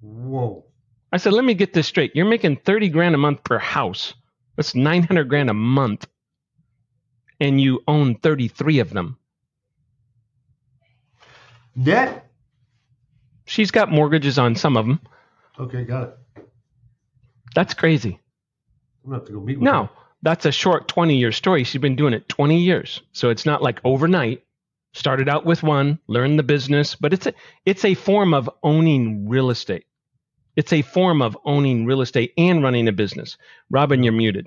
Whoa. 0.00 0.64
I 1.12 1.16
said, 1.18 1.32
let 1.32 1.44
me 1.44 1.54
get 1.54 1.72
this 1.72 1.86
straight. 1.86 2.14
You're 2.16 2.24
making 2.26 2.56
30 2.56 2.88
grand 2.88 3.14
a 3.14 3.18
month 3.18 3.44
per 3.44 3.58
house. 3.58 4.14
That's 4.56 4.74
900 4.74 5.28
grand 5.28 5.50
a 5.50 5.54
month. 5.54 6.06
And 7.40 7.60
you 7.60 7.82
own 7.86 8.16
33 8.16 8.78
of 8.80 8.90
them. 8.90 9.18
Net? 11.76 12.30
She's 13.46 13.70
got 13.70 13.90
mortgages 13.90 14.38
on 14.38 14.54
some 14.56 14.76
of 14.76 14.86
them. 14.86 15.00
Okay, 15.58 15.84
got 15.84 16.02
it. 16.04 16.48
That's 17.54 17.74
crazy. 17.74 18.18
I'm 19.04 19.10
going 19.10 19.20
to 19.20 19.24
have 19.24 19.26
to 19.28 19.32
go 19.34 19.40
meet 19.40 19.58
with 19.58 19.64
No, 19.64 19.84
her. 19.84 19.90
That's 20.24 20.46
a 20.46 20.52
short 20.52 20.88
20 20.88 21.16
year 21.16 21.30
story. 21.30 21.64
She's 21.64 21.80
been 21.80 21.96
doing 21.96 22.14
it 22.14 22.28
20 22.28 22.58
years. 22.58 23.02
So 23.12 23.28
it's 23.28 23.46
not 23.46 23.62
like 23.62 23.80
overnight. 23.84 24.42
Started 24.94 25.28
out 25.28 25.44
with 25.44 25.62
one, 25.62 25.98
learned 26.06 26.38
the 26.38 26.44
business, 26.44 26.94
but 26.94 27.12
it's 27.12 27.26
a, 27.26 27.34
it's 27.66 27.84
a 27.84 27.94
form 27.94 28.32
of 28.32 28.48
owning 28.62 29.28
real 29.28 29.50
estate. 29.50 29.86
It's 30.56 30.72
a 30.72 30.82
form 30.82 31.20
of 31.20 31.36
owning 31.44 31.84
real 31.84 32.00
estate 32.00 32.32
and 32.38 32.62
running 32.62 32.86
a 32.88 32.92
business. 32.92 33.36
Robin, 33.70 34.02
you're 34.02 34.12
muted. 34.12 34.46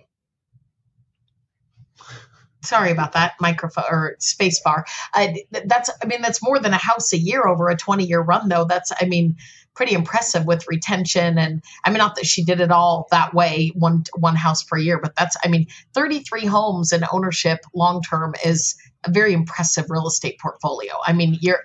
Sorry 2.63 2.91
about 2.91 3.12
that 3.12 3.34
microphone 3.39 3.84
or 3.89 4.15
space 4.19 4.62
bar. 4.62 4.86
Uh, 5.13 5.27
that's, 5.65 5.89
I 6.01 6.07
mean, 6.07 6.22
that's 6.22 6.41
more 6.41 6.60
than 6.60 6.74
a 6.74 6.77
house 6.77 7.13
a 7.13 7.17
year 7.17 7.46
over 7.46 7.69
a 7.69 7.75
20 7.75 8.05
year 8.05 8.22
run, 8.22 8.48
though. 8.50 8.65
That's, 8.65 8.91
I 9.00 9.05
mean, 9.05 9.36
pretty 9.77 9.93
impressive 9.93 10.46
with 10.48 10.67
retention 10.67 11.38
and 11.38 11.63
I 11.86 11.91
mean 11.91 12.00
not 12.00 12.15
that 12.15 12.25
she 12.25 12.43
did 12.43 12.60
it 12.60 12.72
all 12.72 13.07
that 13.12 13.36
way 13.36 13.72
one 13.75 14.05
one 14.15 14.36
house 14.36 14.63
per 14.63 14.75
year 14.75 15.00
but 15.00 15.15
that's 15.15 15.38
I 15.46 15.50
mean 15.50 15.67
33 15.93 16.46
homes 16.46 16.91
in 16.91 17.03
ownership 17.13 17.60
long 17.75 18.01
term 18.01 18.34
is 18.43 18.75
a 19.05 19.12
very 19.12 19.34
impressive 19.34 19.86
real 19.89 20.07
estate 20.07 20.39
portfolio. 20.39 20.93
I 21.05 21.13
mean 21.13 21.38
you're 21.41 21.62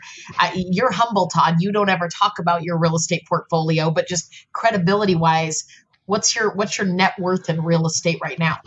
you're 0.55 0.93
humble 0.93 1.29
Todd 1.29 1.57
you 1.61 1.73
don't 1.73 1.89
ever 1.89 2.09
talk 2.09 2.39
about 2.39 2.63
your 2.63 2.79
real 2.79 2.97
estate 2.97 3.27
portfolio 3.27 3.91
but 3.91 4.07
just 4.07 4.31
credibility 4.53 5.15
wise 5.15 5.65
what's 6.05 6.37
your 6.37 6.53
what's 6.53 6.77
your 6.77 6.87
net 6.87 7.19
worth 7.19 7.49
in 7.49 7.65
real 7.65 7.87
estate 7.87 8.19
right 8.23 8.39
now? 8.39 8.59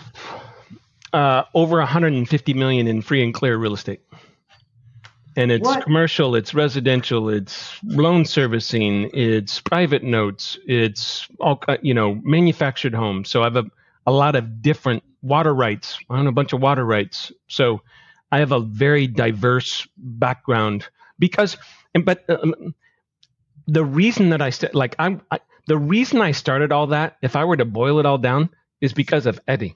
Uh, 1.13 1.43
over 1.53 1.77
150 1.77 2.53
million 2.55 2.87
in 2.87 3.03
free 3.03 3.23
and 3.23 3.33
clear 3.33 3.57
real 3.57 3.75
estate 3.75 4.01
and 5.35 5.51
it's 5.51 5.65
what? 5.65 5.83
commercial, 5.83 6.35
it's 6.35 6.53
residential, 6.53 7.29
it's 7.29 7.77
loan 7.83 8.25
servicing, 8.25 9.09
it's 9.13 9.59
private 9.59 10.03
notes, 10.03 10.57
it's 10.65 11.27
all 11.39 11.61
you 11.81 11.93
know 11.93 12.15
manufactured 12.23 12.93
homes. 12.93 13.29
So 13.29 13.41
I 13.41 13.45
have 13.45 13.57
a, 13.57 13.65
a 14.07 14.11
lot 14.11 14.35
of 14.35 14.61
different 14.61 15.03
water 15.21 15.53
rights. 15.53 15.97
I 16.09 16.19
own 16.19 16.27
a 16.27 16.31
bunch 16.31 16.53
of 16.53 16.61
water 16.61 16.85
rights. 16.85 17.31
So 17.47 17.81
I 18.31 18.39
have 18.39 18.51
a 18.51 18.59
very 18.59 19.07
diverse 19.07 19.87
background 19.97 20.87
because, 21.19 21.57
and 21.93 22.05
but 22.05 22.23
um, 22.29 22.73
the 23.67 23.83
reason 23.83 24.29
that 24.29 24.41
I 24.41 24.49
st- 24.51 24.75
like 24.75 24.95
I'm 24.99 25.21
I, 25.31 25.39
the 25.67 25.77
reason 25.77 26.21
I 26.21 26.31
started 26.31 26.71
all 26.71 26.87
that, 26.87 27.17
if 27.21 27.35
I 27.35 27.43
were 27.43 27.57
to 27.57 27.65
boil 27.65 27.99
it 27.99 28.05
all 28.05 28.17
down, 28.17 28.49
is 28.81 28.93
because 28.93 29.25
of 29.25 29.39
Eddie 29.47 29.75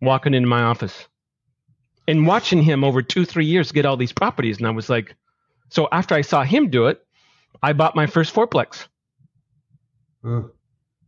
walking 0.00 0.34
into 0.34 0.48
my 0.48 0.62
office 0.62 1.06
and 2.06 2.26
watching 2.26 2.62
him 2.62 2.84
over 2.84 3.02
two, 3.02 3.24
three 3.24 3.46
years 3.46 3.72
get 3.72 3.86
all 3.86 3.96
these 3.96 4.12
properties. 4.12 4.58
And 4.58 4.66
I 4.66 4.70
was 4.70 4.88
like, 4.88 5.14
so 5.70 5.88
after 5.90 6.14
I 6.14 6.20
saw 6.20 6.44
him 6.44 6.70
do 6.70 6.86
it, 6.86 7.04
I 7.62 7.72
bought 7.72 7.96
my 7.96 8.06
first 8.06 8.34
fourplex. 8.34 8.86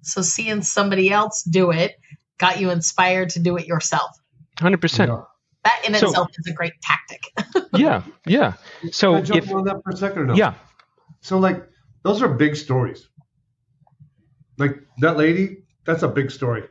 So 0.02 0.22
seeing 0.22 0.62
somebody 0.62 1.10
else 1.10 1.42
do 1.42 1.70
it 1.70 1.96
got 2.38 2.60
you 2.60 2.70
inspired 2.70 3.30
to 3.30 3.40
do 3.40 3.56
it 3.56 3.66
yourself. 3.66 4.10
100%. 4.58 5.06
Yeah. 5.06 5.22
That 5.64 5.82
in 5.88 5.94
so, 5.94 6.08
itself 6.08 6.28
is 6.38 6.46
a 6.46 6.54
great 6.54 6.74
tactic. 6.80 7.68
yeah, 7.74 8.02
yeah. 8.24 8.52
So 8.92 9.14
Can 9.14 9.22
I 9.22 9.24
jump 9.24 9.42
if, 9.42 9.52
on 9.52 9.64
that 9.64 9.82
for 9.82 9.90
a 9.90 9.96
second 9.96 10.18
or 10.18 10.26
no? 10.26 10.34
Yeah. 10.34 10.54
So 11.20 11.38
like 11.38 11.66
those 12.04 12.22
are 12.22 12.28
big 12.28 12.54
stories. 12.54 13.08
Like 14.58 14.76
that 14.98 15.16
lady, 15.16 15.64
that's 15.84 16.04
a 16.04 16.08
big 16.08 16.30
story. 16.30 16.64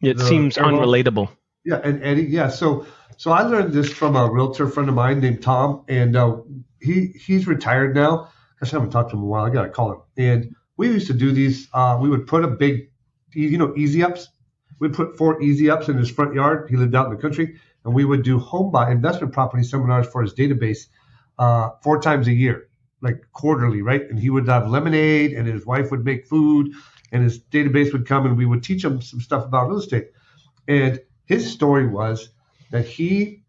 It 0.00 0.16
the, 0.16 0.24
seems 0.24 0.56
unrelatable. 0.56 1.28
Yeah, 1.64 1.80
and 1.82 2.02
Eddie, 2.02 2.22
yeah. 2.22 2.48
So 2.48 2.86
so 3.16 3.30
I 3.30 3.42
learned 3.42 3.72
this 3.72 3.92
from 3.92 4.16
a 4.16 4.30
realtor 4.30 4.68
friend 4.68 4.88
of 4.88 4.94
mine 4.94 5.20
named 5.20 5.42
Tom, 5.42 5.84
and 5.88 6.16
uh, 6.16 6.36
he 6.80 7.06
he's 7.06 7.46
retired 7.46 7.94
now. 7.94 8.28
Gosh, 8.60 8.72
I 8.72 8.76
haven't 8.76 8.90
talked 8.90 9.10
to 9.10 9.16
him 9.16 9.22
in 9.22 9.26
a 9.26 9.28
while. 9.28 9.44
I 9.44 9.50
gotta 9.50 9.68
call 9.68 9.92
him. 9.92 10.00
And 10.16 10.54
we 10.76 10.88
used 10.88 11.06
to 11.08 11.14
do 11.14 11.32
these. 11.32 11.68
Uh, 11.72 11.98
we 12.00 12.08
would 12.08 12.26
put 12.26 12.44
a 12.44 12.48
big, 12.48 12.90
you 13.32 13.58
know, 13.58 13.74
easy 13.76 14.02
ups. 14.02 14.28
We'd 14.78 14.92
put 14.92 15.16
four 15.16 15.40
easy 15.42 15.70
ups 15.70 15.88
in 15.88 15.96
his 15.96 16.10
front 16.10 16.34
yard. 16.34 16.68
He 16.68 16.76
lived 16.76 16.94
out 16.94 17.06
in 17.06 17.12
the 17.12 17.20
country, 17.20 17.56
and 17.84 17.94
we 17.94 18.04
would 18.04 18.22
do 18.22 18.38
home 18.38 18.70
buy 18.70 18.90
investment 18.90 19.32
property 19.32 19.62
seminars 19.62 20.06
for 20.06 20.22
his 20.22 20.34
database 20.34 20.86
uh, 21.38 21.70
four 21.82 22.00
times 22.00 22.28
a 22.28 22.32
year, 22.32 22.68
like 23.00 23.22
quarterly, 23.32 23.82
right? 23.82 24.02
And 24.02 24.18
he 24.18 24.30
would 24.30 24.46
have 24.48 24.68
lemonade, 24.68 25.32
and 25.32 25.46
his 25.46 25.64
wife 25.64 25.90
would 25.90 26.04
make 26.04 26.26
food, 26.26 26.72
and 27.12 27.22
his 27.22 27.40
database 27.40 27.92
would 27.92 28.06
come, 28.06 28.26
and 28.26 28.36
we 28.36 28.46
would 28.46 28.62
teach 28.62 28.84
him 28.84 29.00
some 29.00 29.20
stuff 29.20 29.44
about 29.44 29.68
real 29.68 29.78
estate. 29.78 30.10
And 30.68 31.00
his 31.24 31.50
story 31.50 31.86
was 31.86 32.30
that 32.70 32.86
he 32.86 33.42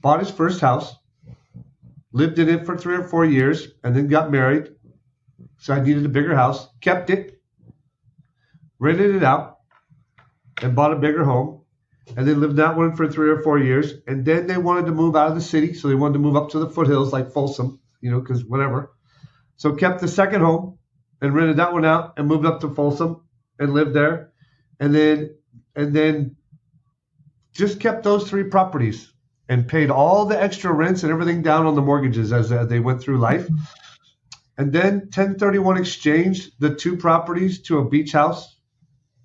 bought 0.00 0.20
his 0.20 0.30
first 0.30 0.60
house, 0.60 0.94
lived 2.12 2.38
in 2.38 2.48
it 2.48 2.66
for 2.66 2.76
three 2.76 2.96
or 2.96 3.04
four 3.04 3.24
years, 3.24 3.68
and 3.82 3.94
then 3.94 4.08
got 4.08 4.30
married. 4.30 4.70
So 5.58 5.74
I 5.74 5.80
needed 5.80 6.04
a 6.04 6.10
bigger 6.10 6.34
house, 6.34 6.68
kept 6.80 7.10
it, 7.10 7.40
rented 8.78 9.14
it 9.14 9.24
out, 9.24 9.58
and 10.62 10.74
bought 10.74 10.92
a 10.92 10.96
bigger 10.96 11.24
home, 11.24 11.62
and 12.16 12.26
they 12.26 12.34
lived 12.34 12.56
that 12.56 12.76
one 12.76 12.94
for 12.94 13.08
three 13.08 13.30
or 13.30 13.42
four 13.42 13.58
years. 13.58 13.94
And 14.06 14.24
then 14.24 14.46
they 14.46 14.58
wanted 14.58 14.86
to 14.86 14.92
move 14.92 15.16
out 15.16 15.28
of 15.28 15.34
the 15.34 15.40
city, 15.40 15.74
so 15.74 15.88
they 15.88 15.94
wanted 15.94 16.14
to 16.14 16.18
move 16.20 16.36
up 16.36 16.50
to 16.50 16.58
the 16.58 16.68
foothills 16.68 17.12
like 17.12 17.32
Folsom, 17.32 17.80
you 18.00 18.10
know, 18.10 18.20
because 18.20 18.44
whatever. 18.44 18.94
So 19.56 19.74
kept 19.74 20.00
the 20.00 20.08
second 20.08 20.42
home 20.42 20.78
and 21.20 21.34
rented 21.34 21.56
that 21.56 21.72
one 21.72 21.84
out 21.84 22.14
and 22.18 22.28
moved 22.28 22.44
up 22.44 22.60
to 22.60 22.74
Folsom 22.74 23.22
and 23.58 23.72
lived 23.72 23.94
there. 23.94 24.32
And 24.80 24.94
then 24.94 25.36
and 25.76 25.94
then 25.94 26.36
just 27.54 27.80
kept 27.80 28.02
those 28.02 28.28
three 28.28 28.44
properties 28.44 29.12
and 29.48 29.68
paid 29.68 29.90
all 29.90 30.24
the 30.26 30.40
extra 30.40 30.72
rents 30.72 31.02
and 31.02 31.12
everything 31.12 31.42
down 31.42 31.66
on 31.66 31.74
the 31.74 31.82
mortgages 31.82 32.32
as, 32.32 32.48
they 32.68 32.80
went 32.80 33.00
through 33.00 33.18
life. 33.18 33.44
Mm-hmm. 33.44 33.62
And 34.56 34.72
then 34.72 34.94
1031 35.00 35.78
exchanged 35.78 36.52
the 36.60 36.74
two 36.74 36.96
properties 36.96 37.62
to 37.62 37.78
a 37.78 37.88
beach 37.88 38.12
house. 38.12 38.56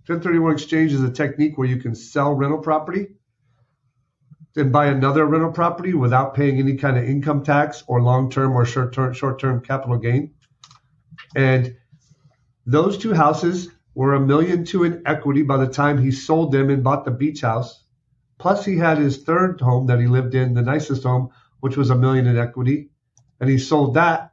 1031 0.08 0.54
exchange 0.54 0.94
is 0.94 1.04
a 1.04 1.12
technique 1.12 1.58
where 1.58 1.68
you 1.68 1.78
can 1.78 1.94
sell 1.94 2.34
rental 2.34 2.60
property 2.60 3.08
and 4.56 4.72
buy 4.72 4.88
another 4.88 5.26
rental 5.26 5.52
property 5.52 5.94
without 5.94 6.34
paying 6.34 6.58
any 6.58 6.76
kind 6.76 6.98
of 6.98 7.04
income 7.04 7.44
tax 7.44 7.84
or 7.88 8.02
long-term 8.02 8.56
or 8.56 8.66
short-term 8.66 9.14
short-term 9.14 9.62
capital 9.62 9.98
gain. 9.98 10.34
And 11.36 11.76
those 12.66 12.98
two 12.98 13.14
houses 13.14 13.70
were 13.94 14.16
a 14.16 14.20
million 14.20 14.66
two 14.66 14.84
in 14.84 15.04
equity 15.06 15.44
by 15.44 15.58
the 15.58 15.68
time 15.68 16.02
he 16.02 16.12
sold 16.12 16.52
them 16.52 16.70
and 16.70 16.84
bought 16.84 17.06
the 17.06 17.12
beach 17.12 17.42
house. 17.42 17.84
Plus, 18.40 18.64
he 18.66 18.78
had 18.78 18.98
his 18.98 19.18
third 19.24 19.60
home 19.62 19.88
that 19.88 20.00
he 20.00 20.08
lived 20.08 20.34
in, 20.34 20.54
the 20.54 20.62
nicest 20.62 21.04
home, 21.04 21.30
which 21.60 21.76
was 21.78 21.90
a 21.90 21.96
million 21.96 22.26
in 22.26 22.38
equity, 22.38 22.90
and 23.40 23.50
he 23.50 23.58
sold 23.58 23.94
that, 23.96 24.32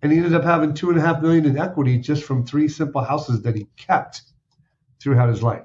and 0.00 0.12
he 0.12 0.18
ended 0.18 0.34
up 0.34 0.44
having 0.44 0.72
two 0.72 0.88
and 0.88 0.98
a 0.98 1.02
half 1.02 1.20
million 1.20 1.44
in 1.44 1.58
equity 1.58 1.98
just 1.98 2.22
from 2.22 2.46
three 2.46 2.68
simple 2.68 3.02
houses 3.02 3.42
that 3.42 3.56
he 3.56 3.66
kept 3.76 4.22
throughout 5.00 5.28
his 5.28 5.42
life. 5.42 5.64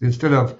Instead 0.00 0.32
of 0.32 0.58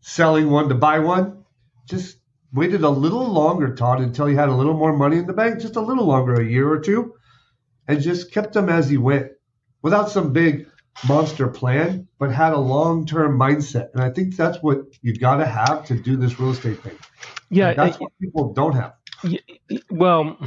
selling 0.00 0.50
one 0.50 0.68
to 0.68 0.74
buy 0.74 0.98
one, 0.98 1.44
just 1.86 2.18
waited 2.52 2.82
a 2.82 2.90
little 2.90 3.32
longer, 3.32 3.74
Todd, 3.74 4.00
until 4.00 4.26
he 4.26 4.34
had 4.34 4.48
a 4.48 4.54
little 4.54 4.74
more 4.74 4.96
money 4.96 5.16
in 5.16 5.26
the 5.26 5.32
bank, 5.32 5.60
just 5.60 5.76
a 5.76 5.80
little 5.80 6.06
longer, 6.06 6.34
a 6.34 6.44
year 6.44 6.70
or 6.70 6.78
two, 6.78 7.14
and 7.88 8.02
just 8.02 8.32
kept 8.32 8.52
them 8.52 8.68
as 8.68 8.88
he 8.88 8.98
went 8.98 9.32
without 9.82 10.10
some 10.10 10.32
big 10.32 10.66
monster 11.06 11.48
plan, 11.48 12.06
but 12.18 12.32
had 12.32 12.52
a 12.52 12.58
long 12.58 13.06
term 13.06 13.38
mindset. 13.38 13.92
And 13.94 14.02
I 14.02 14.10
think 14.10 14.36
that's 14.36 14.62
what 14.62 14.84
you've 15.02 15.20
got 15.20 15.36
to 15.36 15.46
have 15.46 15.84
to 15.86 15.94
do 15.94 16.16
this 16.16 16.38
real 16.38 16.50
estate 16.50 16.82
thing. 16.82 16.98
Yeah. 17.50 17.70
And 17.70 17.78
that's 17.78 18.00
what 18.00 18.12
people 18.20 18.52
don't 18.52 18.74
have. 18.74 18.94
Well, 19.90 20.38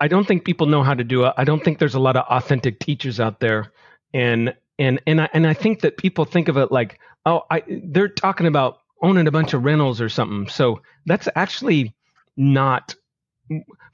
I 0.00 0.08
don't 0.08 0.26
think 0.26 0.44
people 0.44 0.66
know 0.66 0.82
how 0.82 0.94
to 0.94 1.04
do 1.04 1.24
it. 1.26 1.34
I 1.36 1.44
don't 1.44 1.62
think 1.62 1.78
there's 1.78 1.94
a 1.94 2.00
lot 2.00 2.16
of 2.16 2.24
authentic 2.28 2.80
teachers 2.80 3.20
out 3.20 3.40
there. 3.40 3.72
And 4.12 4.54
and 4.78 5.00
and 5.06 5.20
I, 5.20 5.28
and 5.32 5.46
I 5.46 5.54
think 5.54 5.80
that 5.80 5.96
people 5.96 6.24
think 6.24 6.48
of 6.48 6.56
it 6.56 6.72
like, 6.72 6.98
oh, 7.24 7.42
I, 7.50 7.62
they're 7.84 8.08
talking 8.08 8.46
about 8.46 8.78
owning 9.02 9.26
a 9.26 9.30
bunch 9.30 9.54
of 9.54 9.64
rentals 9.64 10.00
or 10.00 10.08
something. 10.08 10.48
So 10.48 10.82
that's 11.06 11.28
actually 11.36 11.94
not 12.36 12.94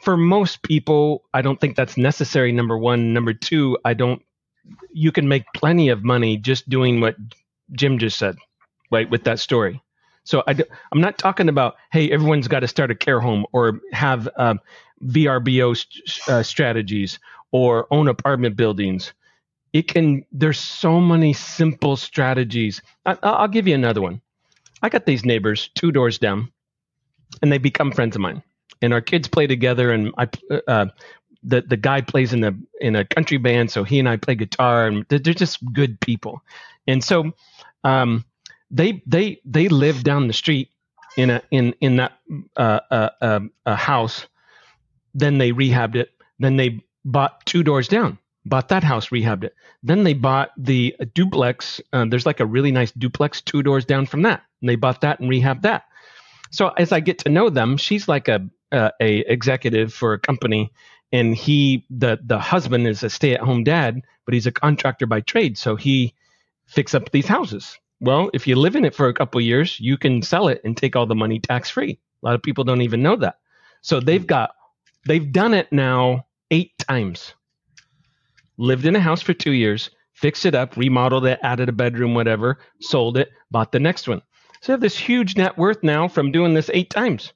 for 0.01 0.17
most 0.17 0.63
people. 0.63 1.25
I 1.35 1.43
don't 1.43 1.61
think 1.61 1.77
that's 1.77 1.97
necessary. 1.97 2.53
Number 2.53 2.79
one. 2.79 3.13
Number 3.13 3.35
two. 3.35 3.79
I 3.85 3.95
don't 3.95 4.23
you 4.93 5.13
can 5.13 5.29
make 5.29 5.45
plenty 5.55 5.89
of 5.89 6.05
money 6.05 6.37
just 6.37 6.69
doing 6.69 7.01
what 7.01 7.17
Jim 7.73 7.99
just 7.99 8.19
said, 8.19 8.37
right? 8.91 9.09
With 9.11 9.25
that 9.25 9.39
story. 9.39 9.83
So 10.25 10.43
I, 10.47 10.53
am 10.53 11.01
not 11.01 11.19
talking 11.19 11.49
about, 11.49 11.77
hey, 11.91 12.11
everyone's 12.11 12.49
got 12.49 12.61
to 12.61 12.69
start 12.69 12.91
a 12.91 12.95
care 12.95 13.21
home 13.21 13.45
or 13.53 13.81
have 13.93 14.29
um, 14.37 14.61
VRBO 15.05 15.77
st- 15.77 16.29
uh, 16.29 16.43
strategies 16.43 17.19
or 17.51 17.87
own 17.91 18.09
apartment 18.09 18.57
buildings. 18.57 19.13
It 19.73 19.89
can, 19.89 20.25
there's 20.31 20.59
so 20.59 21.01
many 21.01 21.33
simple 21.33 21.97
strategies. 21.97 22.83
I, 23.05 23.19
I'll 23.23 23.49
give 23.49 23.67
you 23.67 23.75
another 23.75 24.01
one. 24.01 24.21
I 24.83 24.89
got 24.89 25.07
these 25.07 25.25
neighbors 25.25 25.71
two 25.75 25.91
doors 25.91 26.19
down 26.19 26.53
and 27.41 27.51
they 27.51 27.59
become 27.59 27.91
friends 27.91 28.15
of 28.15 28.23
mine. 28.23 28.43
And 28.81 28.93
our 28.93 29.01
kids 29.01 29.29
play 29.29 29.47
together 29.47 29.93
and 29.93 30.13
I, 30.19 30.29
uh, 30.69 30.87
the 31.43 31.63
the 31.63 31.77
guy 31.77 32.01
plays 32.01 32.33
in 32.33 32.45
a 32.45 32.55
in 32.81 32.97
a 32.97 33.05
country 33.05 33.39
band, 33.39 33.71
so 33.71 33.85
he 33.85 33.99
and 33.99 34.09
I 34.09 34.17
play 34.17 34.35
guitar, 34.35 34.87
and 34.87 35.05
they're, 35.09 35.19
they're 35.19 35.35
just 35.35 35.59
good 35.73 36.01
people. 36.01 36.43
And 36.87 37.03
so, 37.03 37.33
um, 37.85 38.25
they 38.71 39.03
they 39.07 39.41
they 39.45 39.69
live 39.69 40.05
down 40.05 40.27
the 40.27 40.33
street 40.33 40.71
in 41.17 41.31
a 41.31 41.43
in 41.51 41.75
in 41.81 41.97
that 41.97 42.13
uh, 42.57 42.81
uh, 42.91 43.09
uh, 43.21 43.41
a 43.67 43.77
house. 43.77 44.27
Then 45.15 45.39
they 45.39 45.53
rehabbed 45.53 45.97
it. 45.97 46.11
Then 46.39 46.57
they 46.57 46.85
bought 47.05 47.45
two 47.45 47.63
doors 47.63 47.89
down. 47.89 48.19
Bought 48.45 48.69
that 48.71 48.83
house, 48.83 49.11
rehabbed 49.11 49.45
it. 49.45 49.55
Then 49.83 50.03
they 50.03 50.15
bought 50.15 50.51
the 50.57 50.97
duplex. 51.15 51.81
Uh, 51.93 52.07
there's 52.07 52.27
like 52.27 52.41
a 52.41 52.47
really 52.47 52.73
nice 52.73 52.91
duplex 52.93 53.41
two 53.41 53.63
doors 53.63 53.85
down 53.85 54.07
from 54.07 54.23
that, 54.23 54.43
and 54.61 54.69
they 54.69 54.77
bought 54.77 55.03
that 55.03 55.21
and 55.21 55.31
rehabbed 55.31 55.63
that. 55.63 55.85
So 56.51 56.69
as 56.69 56.93
I 56.93 57.01
get 57.01 57.19
to 57.21 57.29
know 57.29 57.51
them, 57.51 57.77
she's 57.77 58.09
like 58.09 58.29
a 58.29 58.49
uh, 58.73 58.91
a 59.01 59.19
executive 59.19 59.93
for 59.93 60.15
a 60.15 60.19
company 60.19 60.73
and 61.13 61.35
he 61.37 61.87
the 61.91 62.19
the 62.25 62.39
husband 62.41 62.87
is 62.89 63.03
a 63.03 63.11
stay 63.11 63.35
at 63.35 63.41
home 63.41 63.65
dad, 63.65 64.03
but 64.25 64.35
he's 64.35 64.47
a 64.47 64.53
contractor 64.53 65.07
by 65.07 65.21
trade, 65.21 65.59
so 65.59 65.77
he 65.77 66.15
fix 66.67 66.95
up 66.95 67.11
these 67.13 67.29
houses. 67.29 67.79
Well, 68.01 68.31
if 68.35 68.47
you 68.47 68.57
live 68.57 68.77
in 68.77 68.85
it 68.85 68.95
for 68.95 69.09
a 69.09 69.15
couple 69.15 69.41
years, 69.41 69.79
you 69.81 69.99
can 69.99 70.23
sell 70.23 70.49
it 70.49 70.61
and 70.65 70.77
take 70.77 70.97
all 70.97 71.07
the 71.07 71.15
money 71.15 71.41
tax 71.41 71.71
free. 71.71 71.99
A 72.23 72.27
lot 72.27 72.35
of 72.35 72.43
people 72.43 72.65
don't 72.65 72.83
even 72.83 73.03
know 73.03 73.17
that. 73.17 73.39
So 73.83 74.01
they've 74.01 74.27
got 74.27 74.53
they've 75.07 75.33
done 75.33 75.55
it 75.55 75.73
now 75.73 76.27
eight 76.51 76.73
times. 76.79 77.35
lived 78.59 78.87
in 78.87 78.97
a 78.97 79.01
house 79.01 79.23
for 79.23 79.35
two 79.35 79.53
years, 79.53 79.91
fixed 80.13 80.47
it 80.47 80.55
up, 80.55 80.77
remodeled 80.77 81.27
it, 81.27 81.41
added 81.43 81.69
a 81.69 81.73
bedroom, 81.73 82.15
whatever, 82.15 82.59
sold 82.81 83.17
it, 83.17 83.31
bought 83.51 83.73
the 83.73 83.81
next 83.81 84.09
one. 84.09 84.23
So 84.61 84.69
they 84.69 84.75
have 84.75 84.81
this 84.81 84.99
huge 84.99 85.37
net 85.37 85.59
worth 85.59 85.83
now 85.83 86.09
from 86.09 86.33
doing 86.33 86.55
this 86.55 86.71
eight 86.73 86.91
times. 86.91 87.33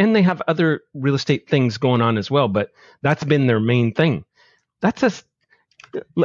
And 0.00 0.16
they 0.16 0.22
have 0.22 0.42
other 0.48 0.82
real 0.94 1.14
estate 1.14 1.48
things 1.48 1.78
going 1.78 2.02
on 2.02 2.18
as 2.18 2.32
well, 2.32 2.48
but 2.48 2.72
that's 3.02 3.24
been 3.24 3.46
their 3.46 3.60
main 3.60 3.94
thing. 3.94 4.24
That's 4.82 5.04
a, 5.04 5.12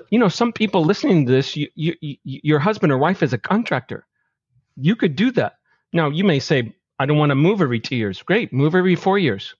you 0.10 0.20
know, 0.20 0.30
some 0.30 0.54
people 0.54 0.86
listening 0.86 1.28
to 1.28 1.34
this, 1.34 1.58
you, 1.58 1.70
you, 1.76 1.96
you, 2.02 2.18
your 2.24 2.60
husband 2.60 2.92
or 2.94 2.98
wife 2.98 3.24
is 3.24 3.34
a 3.34 3.40
contractor. 3.40 4.08
You 4.78 4.96
could 4.96 5.16
do 5.16 5.32
that. 5.34 5.58
Now, 5.94 6.10
you 6.10 6.24
may 6.24 6.40
say, 6.40 6.76
I 7.00 7.06
don't 7.06 7.18
want 7.20 7.32
to 7.32 7.36
move 7.36 7.62
every 7.62 7.82
two 7.82 7.98
years. 7.98 8.24
Great, 8.24 8.54
move 8.54 8.76
every 8.76 8.96
four 8.96 9.20
years, 9.20 9.56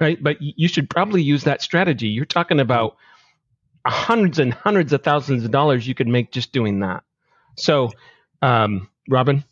right? 0.00 0.22
But 0.22 0.38
you 0.40 0.68
should 0.68 0.90
probably 0.90 1.22
use 1.22 1.44
that 1.44 1.62
strategy. 1.62 2.08
You're 2.08 2.26
talking 2.26 2.60
about 2.60 2.96
hundreds 3.86 4.38
and 4.38 4.54
hundreds 4.54 4.92
of 4.92 5.02
thousands 5.02 5.44
of 5.44 5.50
dollars 5.50 5.86
you 5.88 5.94
could 5.94 6.08
make 6.08 6.32
just 6.32 6.52
doing 6.52 6.80
that. 6.80 7.04
So, 7.56 7.90
um, 8.42 8.88
Robin. 9.08 9.44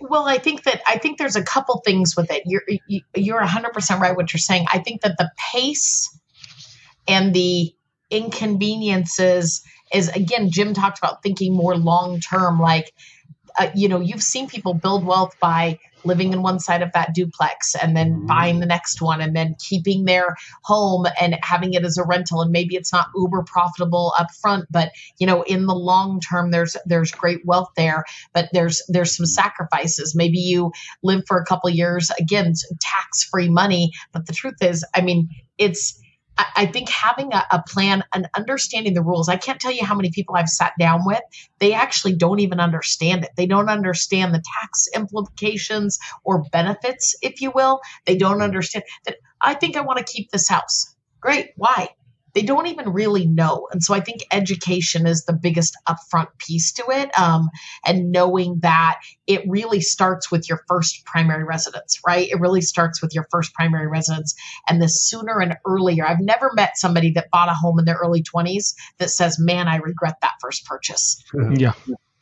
Well, 0.00 0.26
I 0.26 0.38
think 0.38 0.64
that 0.64 0.82
I 0.86 0.98
think 0.98 1.18
there's 1.18 1.36
a 1.36 1.42
couple 1.42 1.80
things 1.84 2.16
with 2.16 2.30
it. 2.30 2.42
You're 2.46 2.62
you, 2.86 3.02
you're 3.14 3.40
100% 3.40 4.00
right 4.00 4.16
what 4.16 4.32
you're 4.32 4.38
saying. 4.38 4.66
I 4.72 4.78
think 4.78 5.02
that 5.02 5.16
the 5.18 5.30
pace 5.52 6.16
and 7.08 7.34
the 7.34 7.74
inconveniences 8.10 9.62
is 9.92 10.08
again 10.08 10.50
Jim 10.50 10.74
talked 10.74 10.98
about 10.98 11.22
thinking 11.22 11.54
more 11.54 11.76
long 11.76 12.20
term 12.20 12.60
like 12.60 12.92
uh, 13.58 13.70
you 13.74 13.88
know 13.88 14.00
you've 14.00 14.22
seen 14.22 14.48
people 14.48 14.74
build 14.74 15.04
wealth 15.04 15.36
by 15.40 15.78
living 16.04 16.32
in 16.32 16.42
one 16.42 16.58
side 16.58 16.82
of 16.82 16.92
that 16.92 17.14
duplex 17.14 17.74
and 17.74 17.96
then 17.96 18.12
mm-hmm. 18.12 18.26
buying 18.26 18.60
the 18.60 18.66
next 18.66 19.02
one 19.02 19.20
and 19.20 19.34
then 19.34 19.54
keeping 19.58 20.04
their 20.04 20.36
home 20.62 21.06
and 21.20 21.36
having 21.42 21.74
it 21.74 21.84
as 21.84 21.98
a 21.98 22.04
rental 22.04 22.42
and 22.42 22.50
maybe 22.50 22.76
it's 22.76 22.92
not 22.92 23.08
uber 23.14 23.42
profitable 23.42 24.12
up 24.18 24.28
front 24.40 24.66
but 24.70 24.90
you 25.18 25.26
know 25.26 25.42
in 25.42 25.66
the 25.66 25.74
long 25.74 26.20
term 26.20 26.50
there's 26.50 26.76
there's 26.86 27.10
great 27.10 27.44
wealth 27.44 27.70
there 27.76 28.04
but 28.32 28.48
there's 28.52 28.82
there's 28.88 29.16
some 29.16 29.26
sacrifices 29.26 30.14
maybe 30.14 30.38
you 30.38 30.72
live 31.02 31.22
for 31.26 31.38
a 31.38 31.44
couple 31.44 31.68
years 31.70 32.10
again 32.18 32.52
tax 32.80 33.24
free 33.24 33.48
money 33.48 33.90
but 34.12 34.26
the 34.26 34.32
truth 34.32 34.62
is 34.62 34.84
i 34.94 35.00
mean 35.00 35.28
it's 35.58 35.99
I 36.56 36.66
think 36.66 36.88
having 36.88 37.32
a, 37.32 37.44
a, 37.50 37.62
plan 37.62 38.04
and 38.14 38.28
understanding 38.36 38.94
the 38.94 39.02
rules, 39.02 39.28
I 39.28 39.36
can't 39.36 39.60
tell 39.60 39.72
you 39.72 39.84
how 39.84 39.94
many 39.94 40.10
people 40.10 40.36
I've 40.36 40.48
sat 40.48 40.72
down 40.78 41.04
with. 41.04 41.20
They 41.58 41.72
actually 41.72 42.14
don't 42.14 42.40
even 42.40 42.60
understand 42.60 43.24
it. 43.24 43.30
They 43.36 43.46
don't 43.46 43.68
understand 43.68 44.34
the 44.34 44.42
tax 44.60 44.88
implications 44.94 45.98
or 46.24 46.44
benefits, 46.52 47.16
if 47.22 47.40
you 47.40 47.50
will. 47.50 47.80
They 48.06 48.16
don't 48.16 48.42
understand 48.42 48.84
that 49.04 49.16
I 49.40 49.54
think 49.54 49.76
I 49.76 49.80
want 49.80 49.98
to 49.98 50.12
keep 50.12 50.30
this 50.30 50.48
house. 50.48 50.94
Great. 51.20 51.50
Why? 51.56 51.90
They 52.34 52.42
don't 52.42 52.66
even 52.66 52.90
really 52.90 53.26
know. 53.26 53.68
And 53.72 53.82
so 53.82 53.94
I 53.94 54.00
think 54.00 54.20
education 54.32 55.06
is 55.06 55.24
the 55.24 55.32
biggest 55.32 55.76
upfront 55.88 56.28
piece 56.38 56.72
to 56.74 56.84
it. 56.88 57.16
Um, 57.18 57.50
and 57.84 58.10
knowing 58.12 58.60
that 58.60 59.00
it 59.26 59.42
really 59.46 59.80
starts 59.80 60.30
with 60.30 60.48
your 60.48 60.62
first 60.68 61.04
primary 61.04 61.44
residence, 61.44 62.00
right? 62.06 62.28
It 62.28 62.40
really 62.40 62.60
starts 62.60 63.02
with 63.02 63.14
your 63.14 63.26
first 63.30 63.54
primary 63.54 63.86
residence. 63.86 64.34
And 64.68 64.80
the 64.80 64.88
sooner 64.88 65.40
and 65.40 65.56
earlier, 65.66 66.06
I've 66.06 66.20
never 66.20 66.50
met 66.54 66.76
somebody 66.76 67.12
that 67.12 67.30
bought 67.30 67.48
a 67.48 67.54
home 67.54 67.78
in 67.78 67.84
their 67.84 67.96
early 67.96 68.22
20s 68.22 68.74
that 68.98 69.10
says, 69.10 69.38
man, 69.38 69.68
I 69.68 69.76
regret 69.76 70.16
that 70.22 70.34
first 70.40 70.64
purchase. 70.66 71.22
Yeah. 71.54 71.72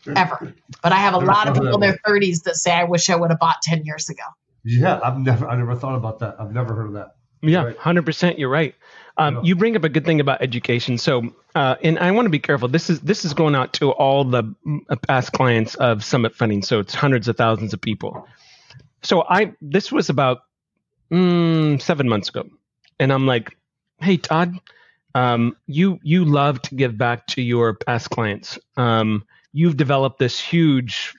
Ever. 0.06 0.54
But 0.82 0.92
I 0.92 0.96
have 0.96 1.14
a 1.14 1.18
lot 1.18 1.48
of 1.48 1.54
people 1.54 1.74
in 1.74 1.80
their 1.80 1.98
30s 2.06 2.44
that 2.44 2.56
say, 2.56 2.72
I 2.72 2.84
wish 2.84 3.10
I 3.10 3.16
would 3.16 3.30
have 3.30 3.38
bought 3.38 3.60
10 3.62 3.84
years 3.84 4.08
ago. 4.08 4.22
Yeah, 4.64 5.00
I've 5.02 5.18
never, 5.18 5.48
I 5.48 5.56
never 5.56 5.74
thought 5.74 5.94
about 5.94 6.18
that. 6.20 6.36
I've 6.38 6.52
never 6.52 6.74
heard 6.74 6.88
of 6.88 6.92
that. 6.94 7.16
Yeah, 7.42 7.72
hundred 7.78 8.04
percent. 8.04 8.38
You're 8.38 8.48
right. 8.48 8.74
Um, 9.18 9.44
You 9.44 9.56
bring 9.56 9.76
up 9.76 9.84
a 9.84 9.88
good 9.88 10.04
thing 10.06 10.20
about 10.20 10.42
education. 10.42 10.98
So, 10.98 11.34
uh, 11.54 11.76
and 11.82 11.98
I 11.98 12.12
want 12.12 12.26
to 12.26 12.30
be 12.30 12.38
careful. 12.38 12.68
This 12.68 12.88
is 12.90 13.00
this 13.00 13.24
is 13.24 13.34
going 13.34 13.54
out 13.56 13.72
to 13.74 13.90
all 13.90 14.24
the 14.24 14.54
uh, 14.88 14.96
past 14.96 15.32
clients 15.32 15.74
of 15.76 16.04
Summit 16.04 16.34
Funding. 16.36 16.62
So 16.62 16.80
it's 16.80 16.94
hundreds 16.94 17.28
of 17.28 17.36
thousands 17.36 17.74
of 17.74 17.80
people. 17.80 18.28
So 19.02 19.24
I 19.28 19.52
this 19.60 19.92
was 19.92 20.08
about 20.08 20.42
mm, 21.10 21.82
seven 21.82 22.08
months 22.08 22.28
ago, 22.28 22.48
and 23.00 23.12
I'm 23.12 23.26
like, 23.26 23.56
hey 24.00 24.18
Todd, 24.18 24.54
um, 25.14 25.56
you 25.66 25.98
you 26.02 26.24
love 26.24 26.62
to 26.62 26.76
give 26.76 26.96
back 26.96 27.26
to 27.28 27.42
your 27.42 27.74
past 27.74 28.10
clients. 28.10 28.58
Um, 28.76 29.24
you've 29.52 29.76
developed 29.76 30.18
this 30.20 30.38
huge 30.38 31.14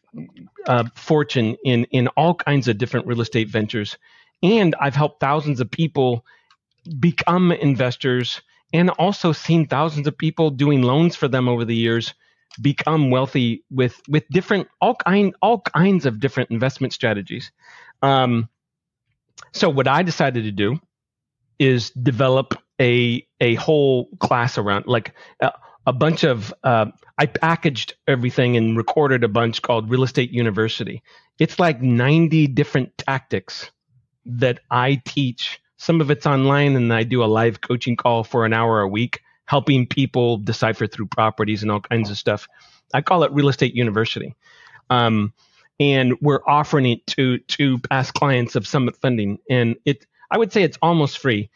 uh, 0.68 0.86
fortune 0.96 1.58
in 1.66 1.86
in 1.92 2.08
all 2.10 2.34
kinds 2.36 2.70
of 2.70 2.78
different 2.78 3.08
real 3.08 3.22
estate 3.22 3.50
ventures 3.50 3.98
and 4.44 4.76
I've 4.80 4.96
helped 4.96 5.20
thousands 5.20 5.60
of 5.60 5.70
people 5.70 6.26
become 7.00 7.52
investors 7.52 8.42
and 8.74 8.90
also 8.92 9.32
seen 9.32 9.68
thousands 9.68 10.08
of 10.08 10.18
people 10.18 10.50
doing 10.52 10.82
loans 10.82 11.16
for 11.16 11.28
them 11.28 11.48
over 11.48 11.66
the 11.66 11.76
years 11.76 12.14
become 12.62 13.12
wealthy 13.12 13.64
with 13.70 14.02
with 14.08 14.28
different 14.30 14.68
all 14.82 14.96
kind 14.96 15.36
all 15.42 15.62
kinds 15.62 16.06
of 16.06 16.20
different 16.20 16.52
investment 16.52 16.94
strategies. 16.94 17.52
Um, 18.02 18.50
so 19.54 19.70
what 19.70 19.88
I 19.88 20.04
decided 20.04 20.44
to 20.44 20.52
do 20.52 20.80
is 21.58 21.90
develop 21.92 22.56
a 22.80 23.26
a 23.40 23.56
whole 23.56 24.10
class 24.20 24.58
around 24.58 24.88
like 24.88 25.14
a, 25.42 25.52
a 25.86 25.94
bunch 25.94 26.24
of 26.24 26.54
uh, 26.64 26.88
I 27.18 27.26
packaged 27.26 27.96
everything 28.08 28.58
and 28.58 28.78
recorded 28.78 29.24
a 29.24 29.28
bunch 29.28 29.62
called 29.62 29.90
Real 29.90 30.04
Estate 30.04 30.32
University. 30.32 31.04
It's 31.38 31.60
like 31.60 31.82
90 31.82 32.48
different 32.48 32.98
tactics 32.98 33.72
that 34.26 34.60
I 34.70 35.02
teach. 35.06 35.60
Some 35.80 36.02
of 36.02 36.12
it's 36.12 36.28
online, 36.28 36.76
and 36.76 36.94
I 36.94 37.04
do 37.04 37.24
a 37.24 37.26
live 37.26 37.62
coaching 37.62 37.96
call 37.96 38.26
for 38.26 38.46
an 38.46 38.52
hour 38.52 38.82
a 38.82 38.88
week, 38.88 39.22
helping 39.46 39.88
people 39.88 40.36
decipher 40.38 40.88
through 40.88 41.08
properties 41.08 41.64
and 41.64 41.72
all 41.72 41.80
kinds 41.80 42.12
of 42.12 42.18
stuff. 42.18 42.50
I 42.94 43.02
call 43.02 43.24
it 43.24 43.32
Real 43.32 43.48
Estate 43.48 43.74
University. 43.74 44.36
Um, 44.90 45.34
and 45.80 46.20
we're 46.20 46.44
offering 46.46 46.86
it 46.86 47.08
to 47.08 47.38
to 47.38 47.80
past 47.80 48.14
clients 48.14 48.58
of 48.58 48.68
Summit 48.68 48.98
Funding, 48.98 49.40
and 49.50 49.78
it 49.86 50.06
I 50.30 50.38
would 50.38 50.52
say 50.52 50.64
it's 50.64 50.78
almost 50.82 51.18
free. 51.18 51.50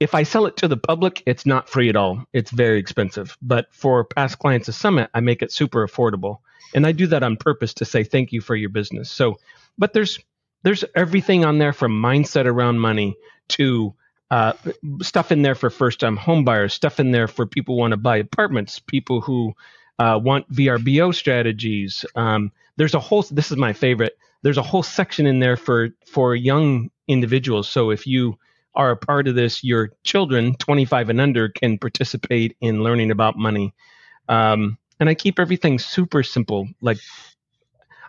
If 0.00 0.14
I 0.14 0.22
sell 0.22 0.46
it 0.46 0.56
to 0.58 0.68
the 0.68 0.78
public, 0.78 1.22
it's 1.26 1.44
not 1.44 1.68
free 1.68 1.90
at 1.90 1.96
all. 1.96 2.24
It's 2.32 2.50
very 2.50 2.78
expensive. 2.78 3.36
But 3.42 3.66
for 3.72 4.04
past 4.04 4.38
clients 4.38 4.68
of 4.68 4.74
Summit, 4.74 5.10
I 5.12 5.20
make 5.20 5.42
it 5.42 5.52
super 5.52 5.86
affordable, 5.86 6.38
and 6.74 6.86
I 6.86 6.92
do 6.92 7.06
that 7.08 7.22
on 7.22 7.36
purpose 7.36 7.74
to 7.74 7.84
say 7.84 8.04
thank 8.04 8.32
you 8.32 8.40
for 8.40 8.56
your 8.56 8.70
business. 8.70 9.10
So, 9.10 9.38
but 9.76 9.92
there's 9.92 10.18
there's 10.62 10.82
everything 10.94 11.44
on 11.44 11.58
there 11.58 11.74
from 11.74 11.92
mindset 11.92 12.46
around 12.46 12.78
money 12.80 13.16
to 13.48 13.94
uh, 14.30 14.52
stuff 15.02 15.30
in 15.30 15.42
there 15.42 15.54
for 15.54 15.70
first 15.70 16.00
time 16.00 16.16
homebuyers, 16.16 16.72
stuff 16.72 16.98
in 16.98 17.10
there 17.10 17.28
for 17.28 17.46
people 17.46 17.74
who 17.74 17.80
want 17.80 17.92
to 17.92 17.96
buy 17.96 18.16
apartments, 18.16 18.78
people 18.80 19.20
who 19.20 19.54
uh, 19.98 20.18
want 20.22 20.50
VRBO 20.52 21.14
strategies. 21.14 22.04
Um, 22.14 22.52
there's 22.76 22.94
a 22.94 23.00
whole. 23.00 23.22
This 23.30 23.50
is 23.50 23.56
my 23.56 23.72
favorite. 23.72 24.18
There's 24.42 24.58
a 24.58 24.62
whole 24.62 24.82
section 24.82 25.26
in 25.26 25.38
there 25.38 25.56
for 25.56 25.90
for 26.06 26.34
young 26.34 26.90
individuals. 27.08 27.68
So 27.68 27.90
if 27.90 28.06
you 28.06 28.38
are 28.74 28.90
a 28.90 28.96
part 28.96 29.26
of 29.26 29.34
this, 29.34 29.64
your 29.64 29.92
children, 30.04 30.54
25 30.56 31.08
and 31.08 31.20
under, 31.20 31.48
can 31.48 31.78
participate 31.78 32.56
in 32.60 32.82
learning 32.82 33.10
about 33.10 33.38
money. 33.38 33.72
Um, 34.28 34.76
and 35.00 35.08
I 35.08 35.14
keep 35.14 35.38
everything 35.38 35.78
super 35.78 36.22
simple. 36.22 36.68
Like 36.82 36.98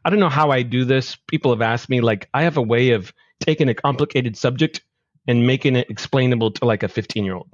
I 0.07 0.09
don't 0.09 0.19
know 0.21 0.29
how 0.29 0.51
I 0.51 0.61
do 0.61 0.85
this. 0.85 1.17
People 1.27 1.51
have 1.51 1.61
asked 1.61 1.89
me, 1.89 1.99
like, 1.99 2.29
I 2.33 2.43
have 2.43 2.55
a 2.55 2.61
way 2.61 2.91
of 2.91 3.13
taking 3.41 3.67
a 3.67 3.73
complicated 3.73 4.37
subject 4.37 4.79
and 5.27 5.45
making 5.45 5.75
it 5.75 5.89
explainable 5.89 6.51
to 6.51 6.65
like 6.65 6.83
a 6.83 6.87
15 6.87 7.25
year 7.25 7.35
old. 7.35 7.53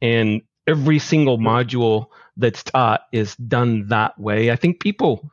And 0.00 0.42
every 0.66 0.98
single 0.98 1.38
module 1.38 2.06
that's 2.36 2.62
taught 2.62 3.02
is 3.12 3.36
done 3.36 3.88
that 3.88 4.18
way. 4.18 4.50
I 4.50 4.56
think 4.56 4.80
people, 4.80 5.30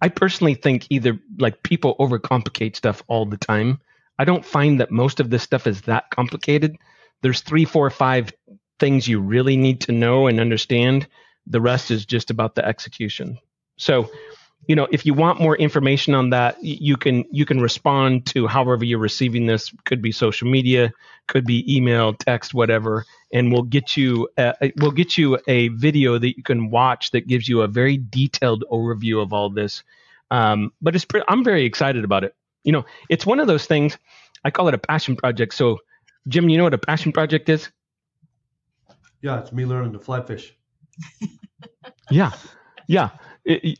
I 0.00 0.08
personally 0.08 0.54
think 0.54 0.86
either 0.90 1.18
like 1.38 1.62
people 1.62 1.96
overcomplicate 1.98 2.76
stuff 2.76 3.02
all 3.08 3.26
the 3.26 3.36
time. 3.36 3.80
I 4.18 4.24
don't 4.24 4.44
find 4.44 4.80
that 4.80 4.90
most 4.90 5.20
of 5.20 5.28
this 5.28 5.42
stuff 5.42 5.66
is 5.66 5.82
that 5.82 6.10
complicated. 6.10 6.76
There's 7.22 7.40
three, 7.40 7.64
four, 7.64 7.90
five 7.90 8.32
things 8.78 9.08
you 9.08 9.20
really 9.20 9.56
need 9.56 9.80
to 9.82 9.92
know 9.92 10.28
and 10.28 10.40
understand. 10.40 11.08
The 11.46 11.60
rest 11.60 11.90
is 11.90 12.06
just 12.06 12.30
about 12.30 12.54
the 12.54 12.64
execution. 12.64 13.38
So 13.76 14.10
you 14.66 14.76
know, 14.76 14.86
if 14.90 15.04
you 15.04 15.14
want 15.14 15.40
more 15.40 15.56
information 15.56 16.14
on 16.14 16.30
that, 16.30 16.62
you 16.62 16.96
can 16.96 17.24
you 17.30 17.44
can 17.44 17.60
respond 17.60 18.26
to 18.26 18.46
however 18.46 18.84
you're 18.84 18.98
receiving 18.98 19.46
this. 19.46 19.72
Could 19.84 20.00
be 20.00 20.12
social 20.12 20.48
media, 20.48 20.92
could 21.26 21.44
be 21.44 21.64
email, 21.74 22.14
text, 22.14 22.54
whatever, 22.54 23.04
and 23.32 23.52
we'll 23.52 23.62
get 23.62 23.96
you 23.96 24.28
a, 24.38 24.72
we'll 24.78 24.90
get 24.90 25.18
you 25.18 25.38
a 25.46 25.68
video 25.68 26.18
that 26.18 26.36
you 26.36 26.42
can 26.42 26.70
watch 26.70 27.10
that 27.10 27.26
gives 27.26 27.48
you 27.48 27.62
a 27.62 27.68
very 27.68 27.98
detailed 27.98 28.64
overview 28.70 29.22
of 29.22 29.32
all 29.32 29.50
this. 29.50 29.82
Um, 30.30 30.72
but 30.80 30.94
it's 30.94 31.04
pre- 31.04 31.24
I'm 31.28 31.44
very 31.44 31.64
excited 31.64 32.04
about 32.04 32.24
it. 32.24 32.34
You 32.62 32.72
know, 32.72 32.84
it's 33.10 33.26
one 33.26 33.40
of 33.40 33.46
those 33.46 33.66
things. 33.66 33.98
I 34.44 34.50
call 34.50 34.68
it 34.68 34.74
a 34.74 34.78
passion 34.78 35.16
project. 35.16 35.54
So, 35.54 35.78
Jim, 36.28 36.48
you 36.48 36.56
know 36.58 36.64
what 36.64 36.74
a 36.74 36.78
passion 36.78 37.12
project 37.12 37.48
is? 37.48 37.70
Yeah, 39.20 39.40
it's 39.40 39.52
me 39.52 39.64
learning 39.64 39.92
to 39.92 39.98
fly 39.98 40.22
fish. 40.22 40.54
yeah, 42.10 42.32
yeah. 42.86 43.10
It, 43.44 43.64
it, 43.64 43.78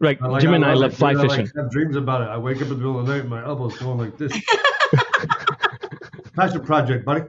right, 0.00 0.20
like, 0.20 0.40
Jim 0.40 0.54
and 0.54 0.64
I, 0.64 0.70
I 0.70 0.74
love 0.74 0.94
fly 0.94 1.14
fishing. 1.14 1.50
I 1.56 1.60
have 1.60 1.70
dreams 1.70 1.96
about 1.96 2.22
it. 2.22 2.28
I 2.28 2.38
wake 2.38 2.56
up 2.56 2.62
in 2.62 2.68
the 2.70 2.74
middle 2.76 2.98
of 2.98 3.06
the 3.06 3.14
night, 3.14 3.26
my 3.26 3.44
elbows 3.44 3.76
going 3.78 3.98
like 3.98 4.16
this. 4.16 4.32
passion 6.36 6.64
project, 6.64 7.04
buddy. 7.04 7.24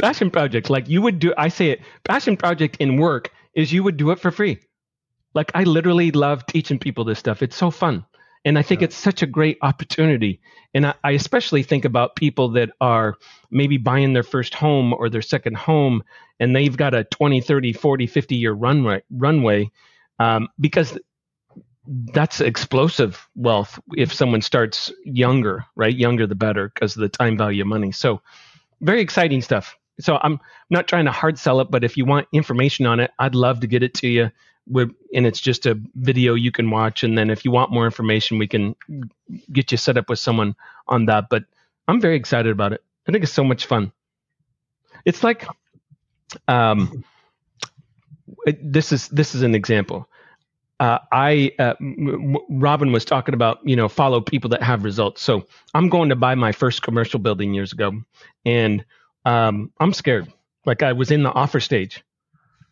Passion 0.00 0.30
project, 0.30 0.68
like 0.68 0.88
you 0.88 1.00
would 1.00 1.18
do. 1.18 1.32
I 1.38 1.48
say 1.48 1.70
it. 1.70 1.80
Passion 2.04 2.36
project 2.36 2.76
in 2.78 2.96
work 2.98 3.30
is 3.54 3.72
you 3.72 3.82
would 3.82 3.96
do 3.96 4.10
it 4.10 4.20
for 4.20 4.30
free. 4.30 4.58
Like 5.34 5.50
I 5.54 5.64
literally 5.64 6.10
love 6.10 6.44
teaching 6.46 6.78
people 6.78 7.04
this 7.04 7.18
stuff. 7.18 7.42
It's 7.42 7.56
so 7.56 7.70
fun. 7.70 8.04
And 8.44 8.58
I 8.58 8.62
think 8.62 8.82
yeah. 8.82 8.86
it's 8.86 8.96
such 8.96 9.22
a 9.22 9.26
great 9.26 9.56
opportunity. 9.62 10.40
And 10.74 10.86
I, 10.86 10.94
I, 11.02 11.12
especially 11.12 11.62
think 11.62 11.86
about 11.86 12.14
people 12.14 12.50
that 12.50 12.70
are 12.80 13.16
maybe 13.50 13.78
buying 13.78 14.12
their 14.12 14.22
first 14.22 14.54
home 14.54 14.92
or 14.92 15.08
their 15.08 15.22
second 15.22 15.56
home 15.56 16.02
and 16.40 16.54
they've 16.54 16.76
got 16.76 16.94
a 16.94 17.04
20, 17.04 17.40
30, 17.40 17.72
40, 17.72 18.06
50 18.06 18.36
year 18.36 18.52
runway, 18.52 19.02
runway 19.10 19.70
um, 20.18 20.48
because 20.58 20.98
that's 21.86 22.40
explosive 22.40 23.28
wealth 23.34 23.78
if 23.96 24.12
someone 24.12 24.40
starts 24.40 24.90
younger, 25.04 25.64
right? 25.76 25.94
Younger 25.94 26.26
the 26.26 26.34
better 26.34 26.70
because 26.72 26.96
of 26.96 27.02
the 27.02 27.08
time 27.08 27.36
value 27.36 27.62
of 27.62 27.68
money. 27.68 27.92
So 27.92 28.22
very 28.80 29.00
exciting 29.00 29.42
stuff. 29.42 29.76
So 30.00 30.18
I'm 30.22 30.40
not 30.70 30.88
trying 30.88 31.04
to 31.04 31.12
hard 31.12 31.38
sell 31.38 31.60
it, 31.60 31.70
but 31.70 31.84
if 31.84 31.96
you 31.96 32.04
want 32.04 32.26
information 32.32 32.86
on 32.86 33.00
it, 33.00 33.10
I'd 33.18 33.34
love 33.34 33.60
to 33.60 33.66
get 33.66 33.82
it 33.82 33.94
to 33.94 34.08
you. 34.08 34.30
And 34.74 35.26
it's 35.26 35.40
just 35.40 35.66
a 35.66 35.78
video 35.94 36.34
you 36.34 36.50
can 36.50 36.70
watch. 36.70 37.04
And 37.04 37.18
then 37.18 37.28
if 37.28 37.44
you 37.44 37.50
want 37.50 37.70
more 37.70 37.84
information, 37.84 38.38
we 38.38 38.48
can 38.48 38.74
get 39.52 39.70
you 39.70 39.78
set 39.78 39.98
up 39.98 40.08
with 40.08 40.18
someone 40.18 40.56
on 40.88 41.06
that. 41.06 41.26
But 41.28 41.44
I'm 41.86 42.00
very 42.00 42.16
excited 42.16 42.50
about 42.50 42.72
it. 42.72 42.82
I 43.06 43.12
think 43.12 43.24
it's 43.24 43.32
so 43.32 43.44
much 43.44 43.66
fun. 43.66 43.92
It's 45.04 45.22
like, 45.22 45.46
um, 46.48 47.04
this 48.62 48.92
is 48.92 49.08
this 49.08 49.34
is 49.34 49.42
an 49.42 49.54
example 49.54 50.08
uh, 50.80 50.98
I 51.12 51.52
uh, 51.58 51.74
M- 51.80 52.36
Robin 52.50 52.92
was 52.92 53.04
talking 53.04 53.34
about 53.34 53.58
you 53.64 53.76
know 53.76 53.88
follow 53.88 54.20
people 54.20 54.50
that 54.50 54.62
have 54.62 54.84
results. 54.84 55.22
So 55.22 55.46
I'm 55.72 55.88
going 55.88 56.08
to 56.08 56.16
buy 56.16 56.34
my 56.34 56.52
first 56.52 56.82
commercial 56.82 57.20
building 57.20 57.54
years 57.54 57.72
ago, 57.72 57.92
and 58.44 58.84
um, 59.24 59.72
I'm 59.80 59.92
scared. 59.92 60.32
Like 60.66 60.82
I 60.82 60.92
was 60.92 61.10
in 61.10 61.22
the 61.22 61.32
offer 61.32 61.60
stage, 61.60 62.02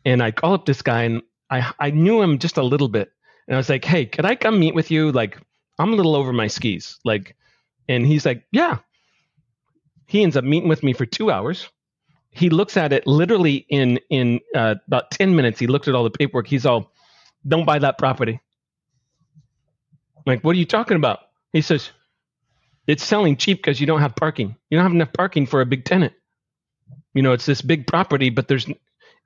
and 0.05 0.23
I 0.23 0.31
call 0.33 0.55
up 0.55 0.67
this 0.67 0.83
guy, 0.83 1.05
and 1.05 1.23
I 1.51 1.73
I 1.79 1.91
knew 1.91 2.21
him 2.21 2.39
just 2.39 2.57
a 2.57 2.63
little 2.63 2.89
bit, 2.89 3.13
and 3.47 3.55
I 3.55 3.59
was 3.59 3.69
like, 3.69 3.85
hey, 3.85 4.07
could 4.07 4.25
I 4.25 4.35
come 4.35 4.59
meet 4.59 4.75
with 4.75 4.91
you? 4.91 5.13
Like 5.13 5.39
I'm 5.79 5.93
a 5.93 5.97
little 5.97 6.17
over 6.17 6.33
my 6.33 6.49
skis, 6.49 6.99
like, 7.05 7.37
and 7.89 8.07
he's 8.07 8.27
like, 8.27 8.45
yeah. 8.53 8.79
He 10.07 10.23
ends 10.23 10.37
up 10.37 10.45
meeting 10.45 10.69
with 10.69 10.83
me 10.83 10.93
for 10.93 11.07
two 11.07 11.31
hours. 11.31 11.71
He 12.33 12.51
looks 12.51 12.77
at 12.77 12.93
it 12.93 13.07
literally 13.07 13.67
in 13.71 14.01
in 14.11 14.41
uh, 14.55 14.77
about 14.89 15.11
ten 15.13 15.37
minutes. 15.37 15.61
He 15.61 15.69
looked 15.69 15.89
at 15.89 15.95
all 15.95 16.05
the 16.05 16.11
paperwork. 16.11 16.49
He's 16.49 16.67
all 16.67 16.93
don't 17.47 17.67
buy 17.67 17.79
that 17.81 17.99
property. 17.99 18.41
like, 20.27 20.43
what 20.43 20.57
are 20.57 20.59
you 20.59 20.67
talking 20.67 20.97
about? 20.97 21.21
He 21.53 21.63
says, 21.63 21.91
it's 22.87 23.05
selling 23.05 23.37
cheap 23.37 23.59
because 23.59 23.81
you 23.81 23.87
don't 23.87 24.01
have 24.01 24.17
parking. 24.17 24.57
You 24.71 24.79
don't 24.79 24.85
have 24.85 24.93
enough 24.93 25.13
parking 25.13 25.47
for 25.47 25.61
a 25.61 25.67
big 25.67 25.85
tenant. 25.85 26.15
You 27.15 27.23
know, 27.23 27.33
it's 27.33 27.47
this 27.47 27.63
big 27.63 27.87
property, 27.87 28.31
but 28.31 28.49
there's, 28.49 28.67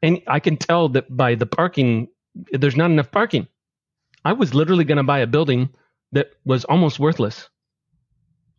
and 0.02 0.22
I 0.26 0.40
can 0.40 0.56
tell 0.56 0.88
that 0.90 1.14
by 1.14 1.34
the 1.34 1.46
parking, 1.46 2.08
there's 2.52 2.76
not 2.76 2.90
enough 2.90 3.10
parking. 3.10 3.48
I 4.24 4.32
was 4.34 4.54
literally 4.54 4.84
going 4.84 4.98
to 4.98 5.04
buy 5.04 5.20
a 5.20 5.26
building 5.26 5.70
that 6.12 6.30
was 6.44 6.64
almost 6.64 6.98
worthless 6.98 7.48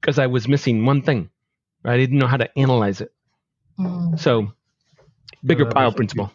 because 0.01 0.19
I 0.19 0.27
was 0.27 0.47
missing 0.47 0.85
one 0.85 1.01
thing. 1.01 1.29
I 1.85 1.97
didn't 1.97 2.19
know 2.19 2.27
how 2.27 2.37
to 2.37 2.49
analyze 2.57 3.01
it. 3.01 3.13
Mm. 3.79 4.19
So, 4.19 4.51
bigger 5.45 5.67
uh, 5.67 5.71
pile 5.71 5.91
principle. 5.91 6.31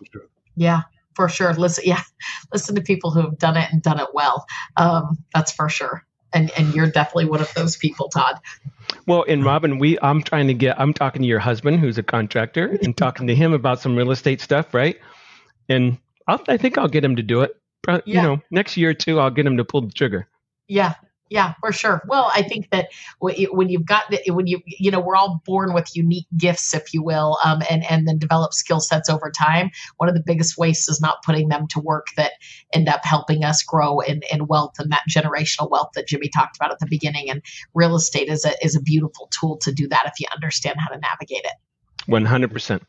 Yeah 0.57 0.83
for 1.15 1.29
sure. 1.29 1.53
Listen, 1.55 1.85
yeah, 1.87 2.03
listen 2.53 2.75
to 2.75 2.81
people 2.81 3.11
who 3.11 3.21
have 3.23 3.39
done 3.39 3.57
it 3.57 3.73
and 3.73 3.83
done 3.83 4.01
it 4.01 4.09
well. 4.13 4.47
Um, 4.77 5.19
that's 5.35 5.53
for 5.53 5.69
sure. 5.69 6.05
And 6.35 6.51
and 6.57 6.75
you're 6.75 6.91
definitely 6.91 7.27
one 7.27 7.43
of 7.43 7.53
those 7.55 7.77
people, 7.77 8.09
Todd. 8.09 8.41
Well, 9.07 9.25
and 9.29 9.45
Robin, 9.45 9.79
we 9.79 9.99
I'm 10.01 10.23
trying 10.23 10.47
to 10.47 10.55
get 10.55 10.81
I'm 10.81 10.95
talking 10.95 11.23
to 11.23 11.29
your 11.29 11.41
husband 11.41 11.81
who's 11.81 11.99
a 11.99 12.03
contractor 12.03 12.79
and 12.83 12.97
talking 12.97 13.27
to 13.27 13.35
him 13.35 13.53
about 13.53 13.81
some 13.81 13.97
real 13.97 14.11
estate 14.11 14.41
stuff, 14.41 14.73
right? 14.73 14.99
And 15.69 15.99
I'll, 16.27 16.43
I 16.49 16.57
think 16.57 16.79
I'll 16.79 16.89
get 16.89 17.05
him 17.05 17.17
to 17.17 17.23
do 17.23 17.43
it. 17.43 17.57
Yeah. 17.87 18.01
You 18.05 18.23
know, 18.23 18.43
next 18.51 18.77
year 18.77 18.91
or 18.91 18.95
two, 18.95 19.21
I'll 19.21 19.31
get 19.31 19.45
him 19.45 19.59
to 19.59 19.65
pull 19.65 19.83
the 19.83 19.93
trigger. 19.93 20.27
Yeah, 20.69 20.95
yeah, 21.33 21.55
for 21.61 21.73
sure. 21.73 22.03
Well, 22.07 22.31
I 22.35 22.43
think 22.43 22.69
that 22.73 22.89
when 23.19 23.71
you've 23.71 23.87
got 23.87 24.05
when 24.27 24.47
you 24.47 24.61
you 24.67 24.91
know 24.91 25.01
we're 25.01 25.17
all 25.17 25.41
born 25.47 25.73
with 25.73 25.97
unique 25.97 26.27
gifts, 26.37 26.75
if 26.75 26.93
you 26.93 27.03
will, 27.03 27.39
um, 27.43 27.63
and 27.71 27.83
and 27.91 28.07
then 28.07 28.19
develop 28.19 28.53
skill 28.53 28.81
sets 28.81 29.09
over 29.09 29.31
time. 29.31 29.71
One 29.97 30.11
of 30.11 30.15
the 30.15 30.23
biggest 30.25 30.59
wastes 30.59 30.91
is 30.91 31.01
not 31.01 31.23
putting 31.25 31.49
them 31.49 31.67
to 31.69 31.81
work 31.81 32.09
that 32.19 32.33
end 32.75 32.87
up 32.87 33.01
helping 33.05 33.45
us 33.45 33.63
grow 33.63 34.01
in, 34.01 34.21
in 34.31 34.47
wealth 34.47 34.75
and 34.79 34.93
that 34.93 35.05
generational 35.09 35.71
wealth 35.71 35.89
that 35.95 36.07
Jimmy 36.07 36.29
talked 36.29 36.57
about 36.57 36.71
at 36.71 36.81
the 36.81 36.87
beginning. 36.87 37.31
And 37.31 37.43
real 37.73 37.97
estate 37.97 38.29
is 38.29 38.45
a 38.45 38.53
is 38.63 38.77
a 38.77 38.83
beautiful 38.83 39.31
tool 39.31 39.57
to 39.63 39.73
do 39.73 39.89
that 39.89 40.03
if 40.05 40.21
you 40.21 40.27
understand 40.35 40.77
how 40.81 40.95
to 40.95 41.01
navigate 41.01 41.45
it. 41.45 41.55
One 42.05 42.27
hundred 42.27 42.53
percent. 42.53 42.83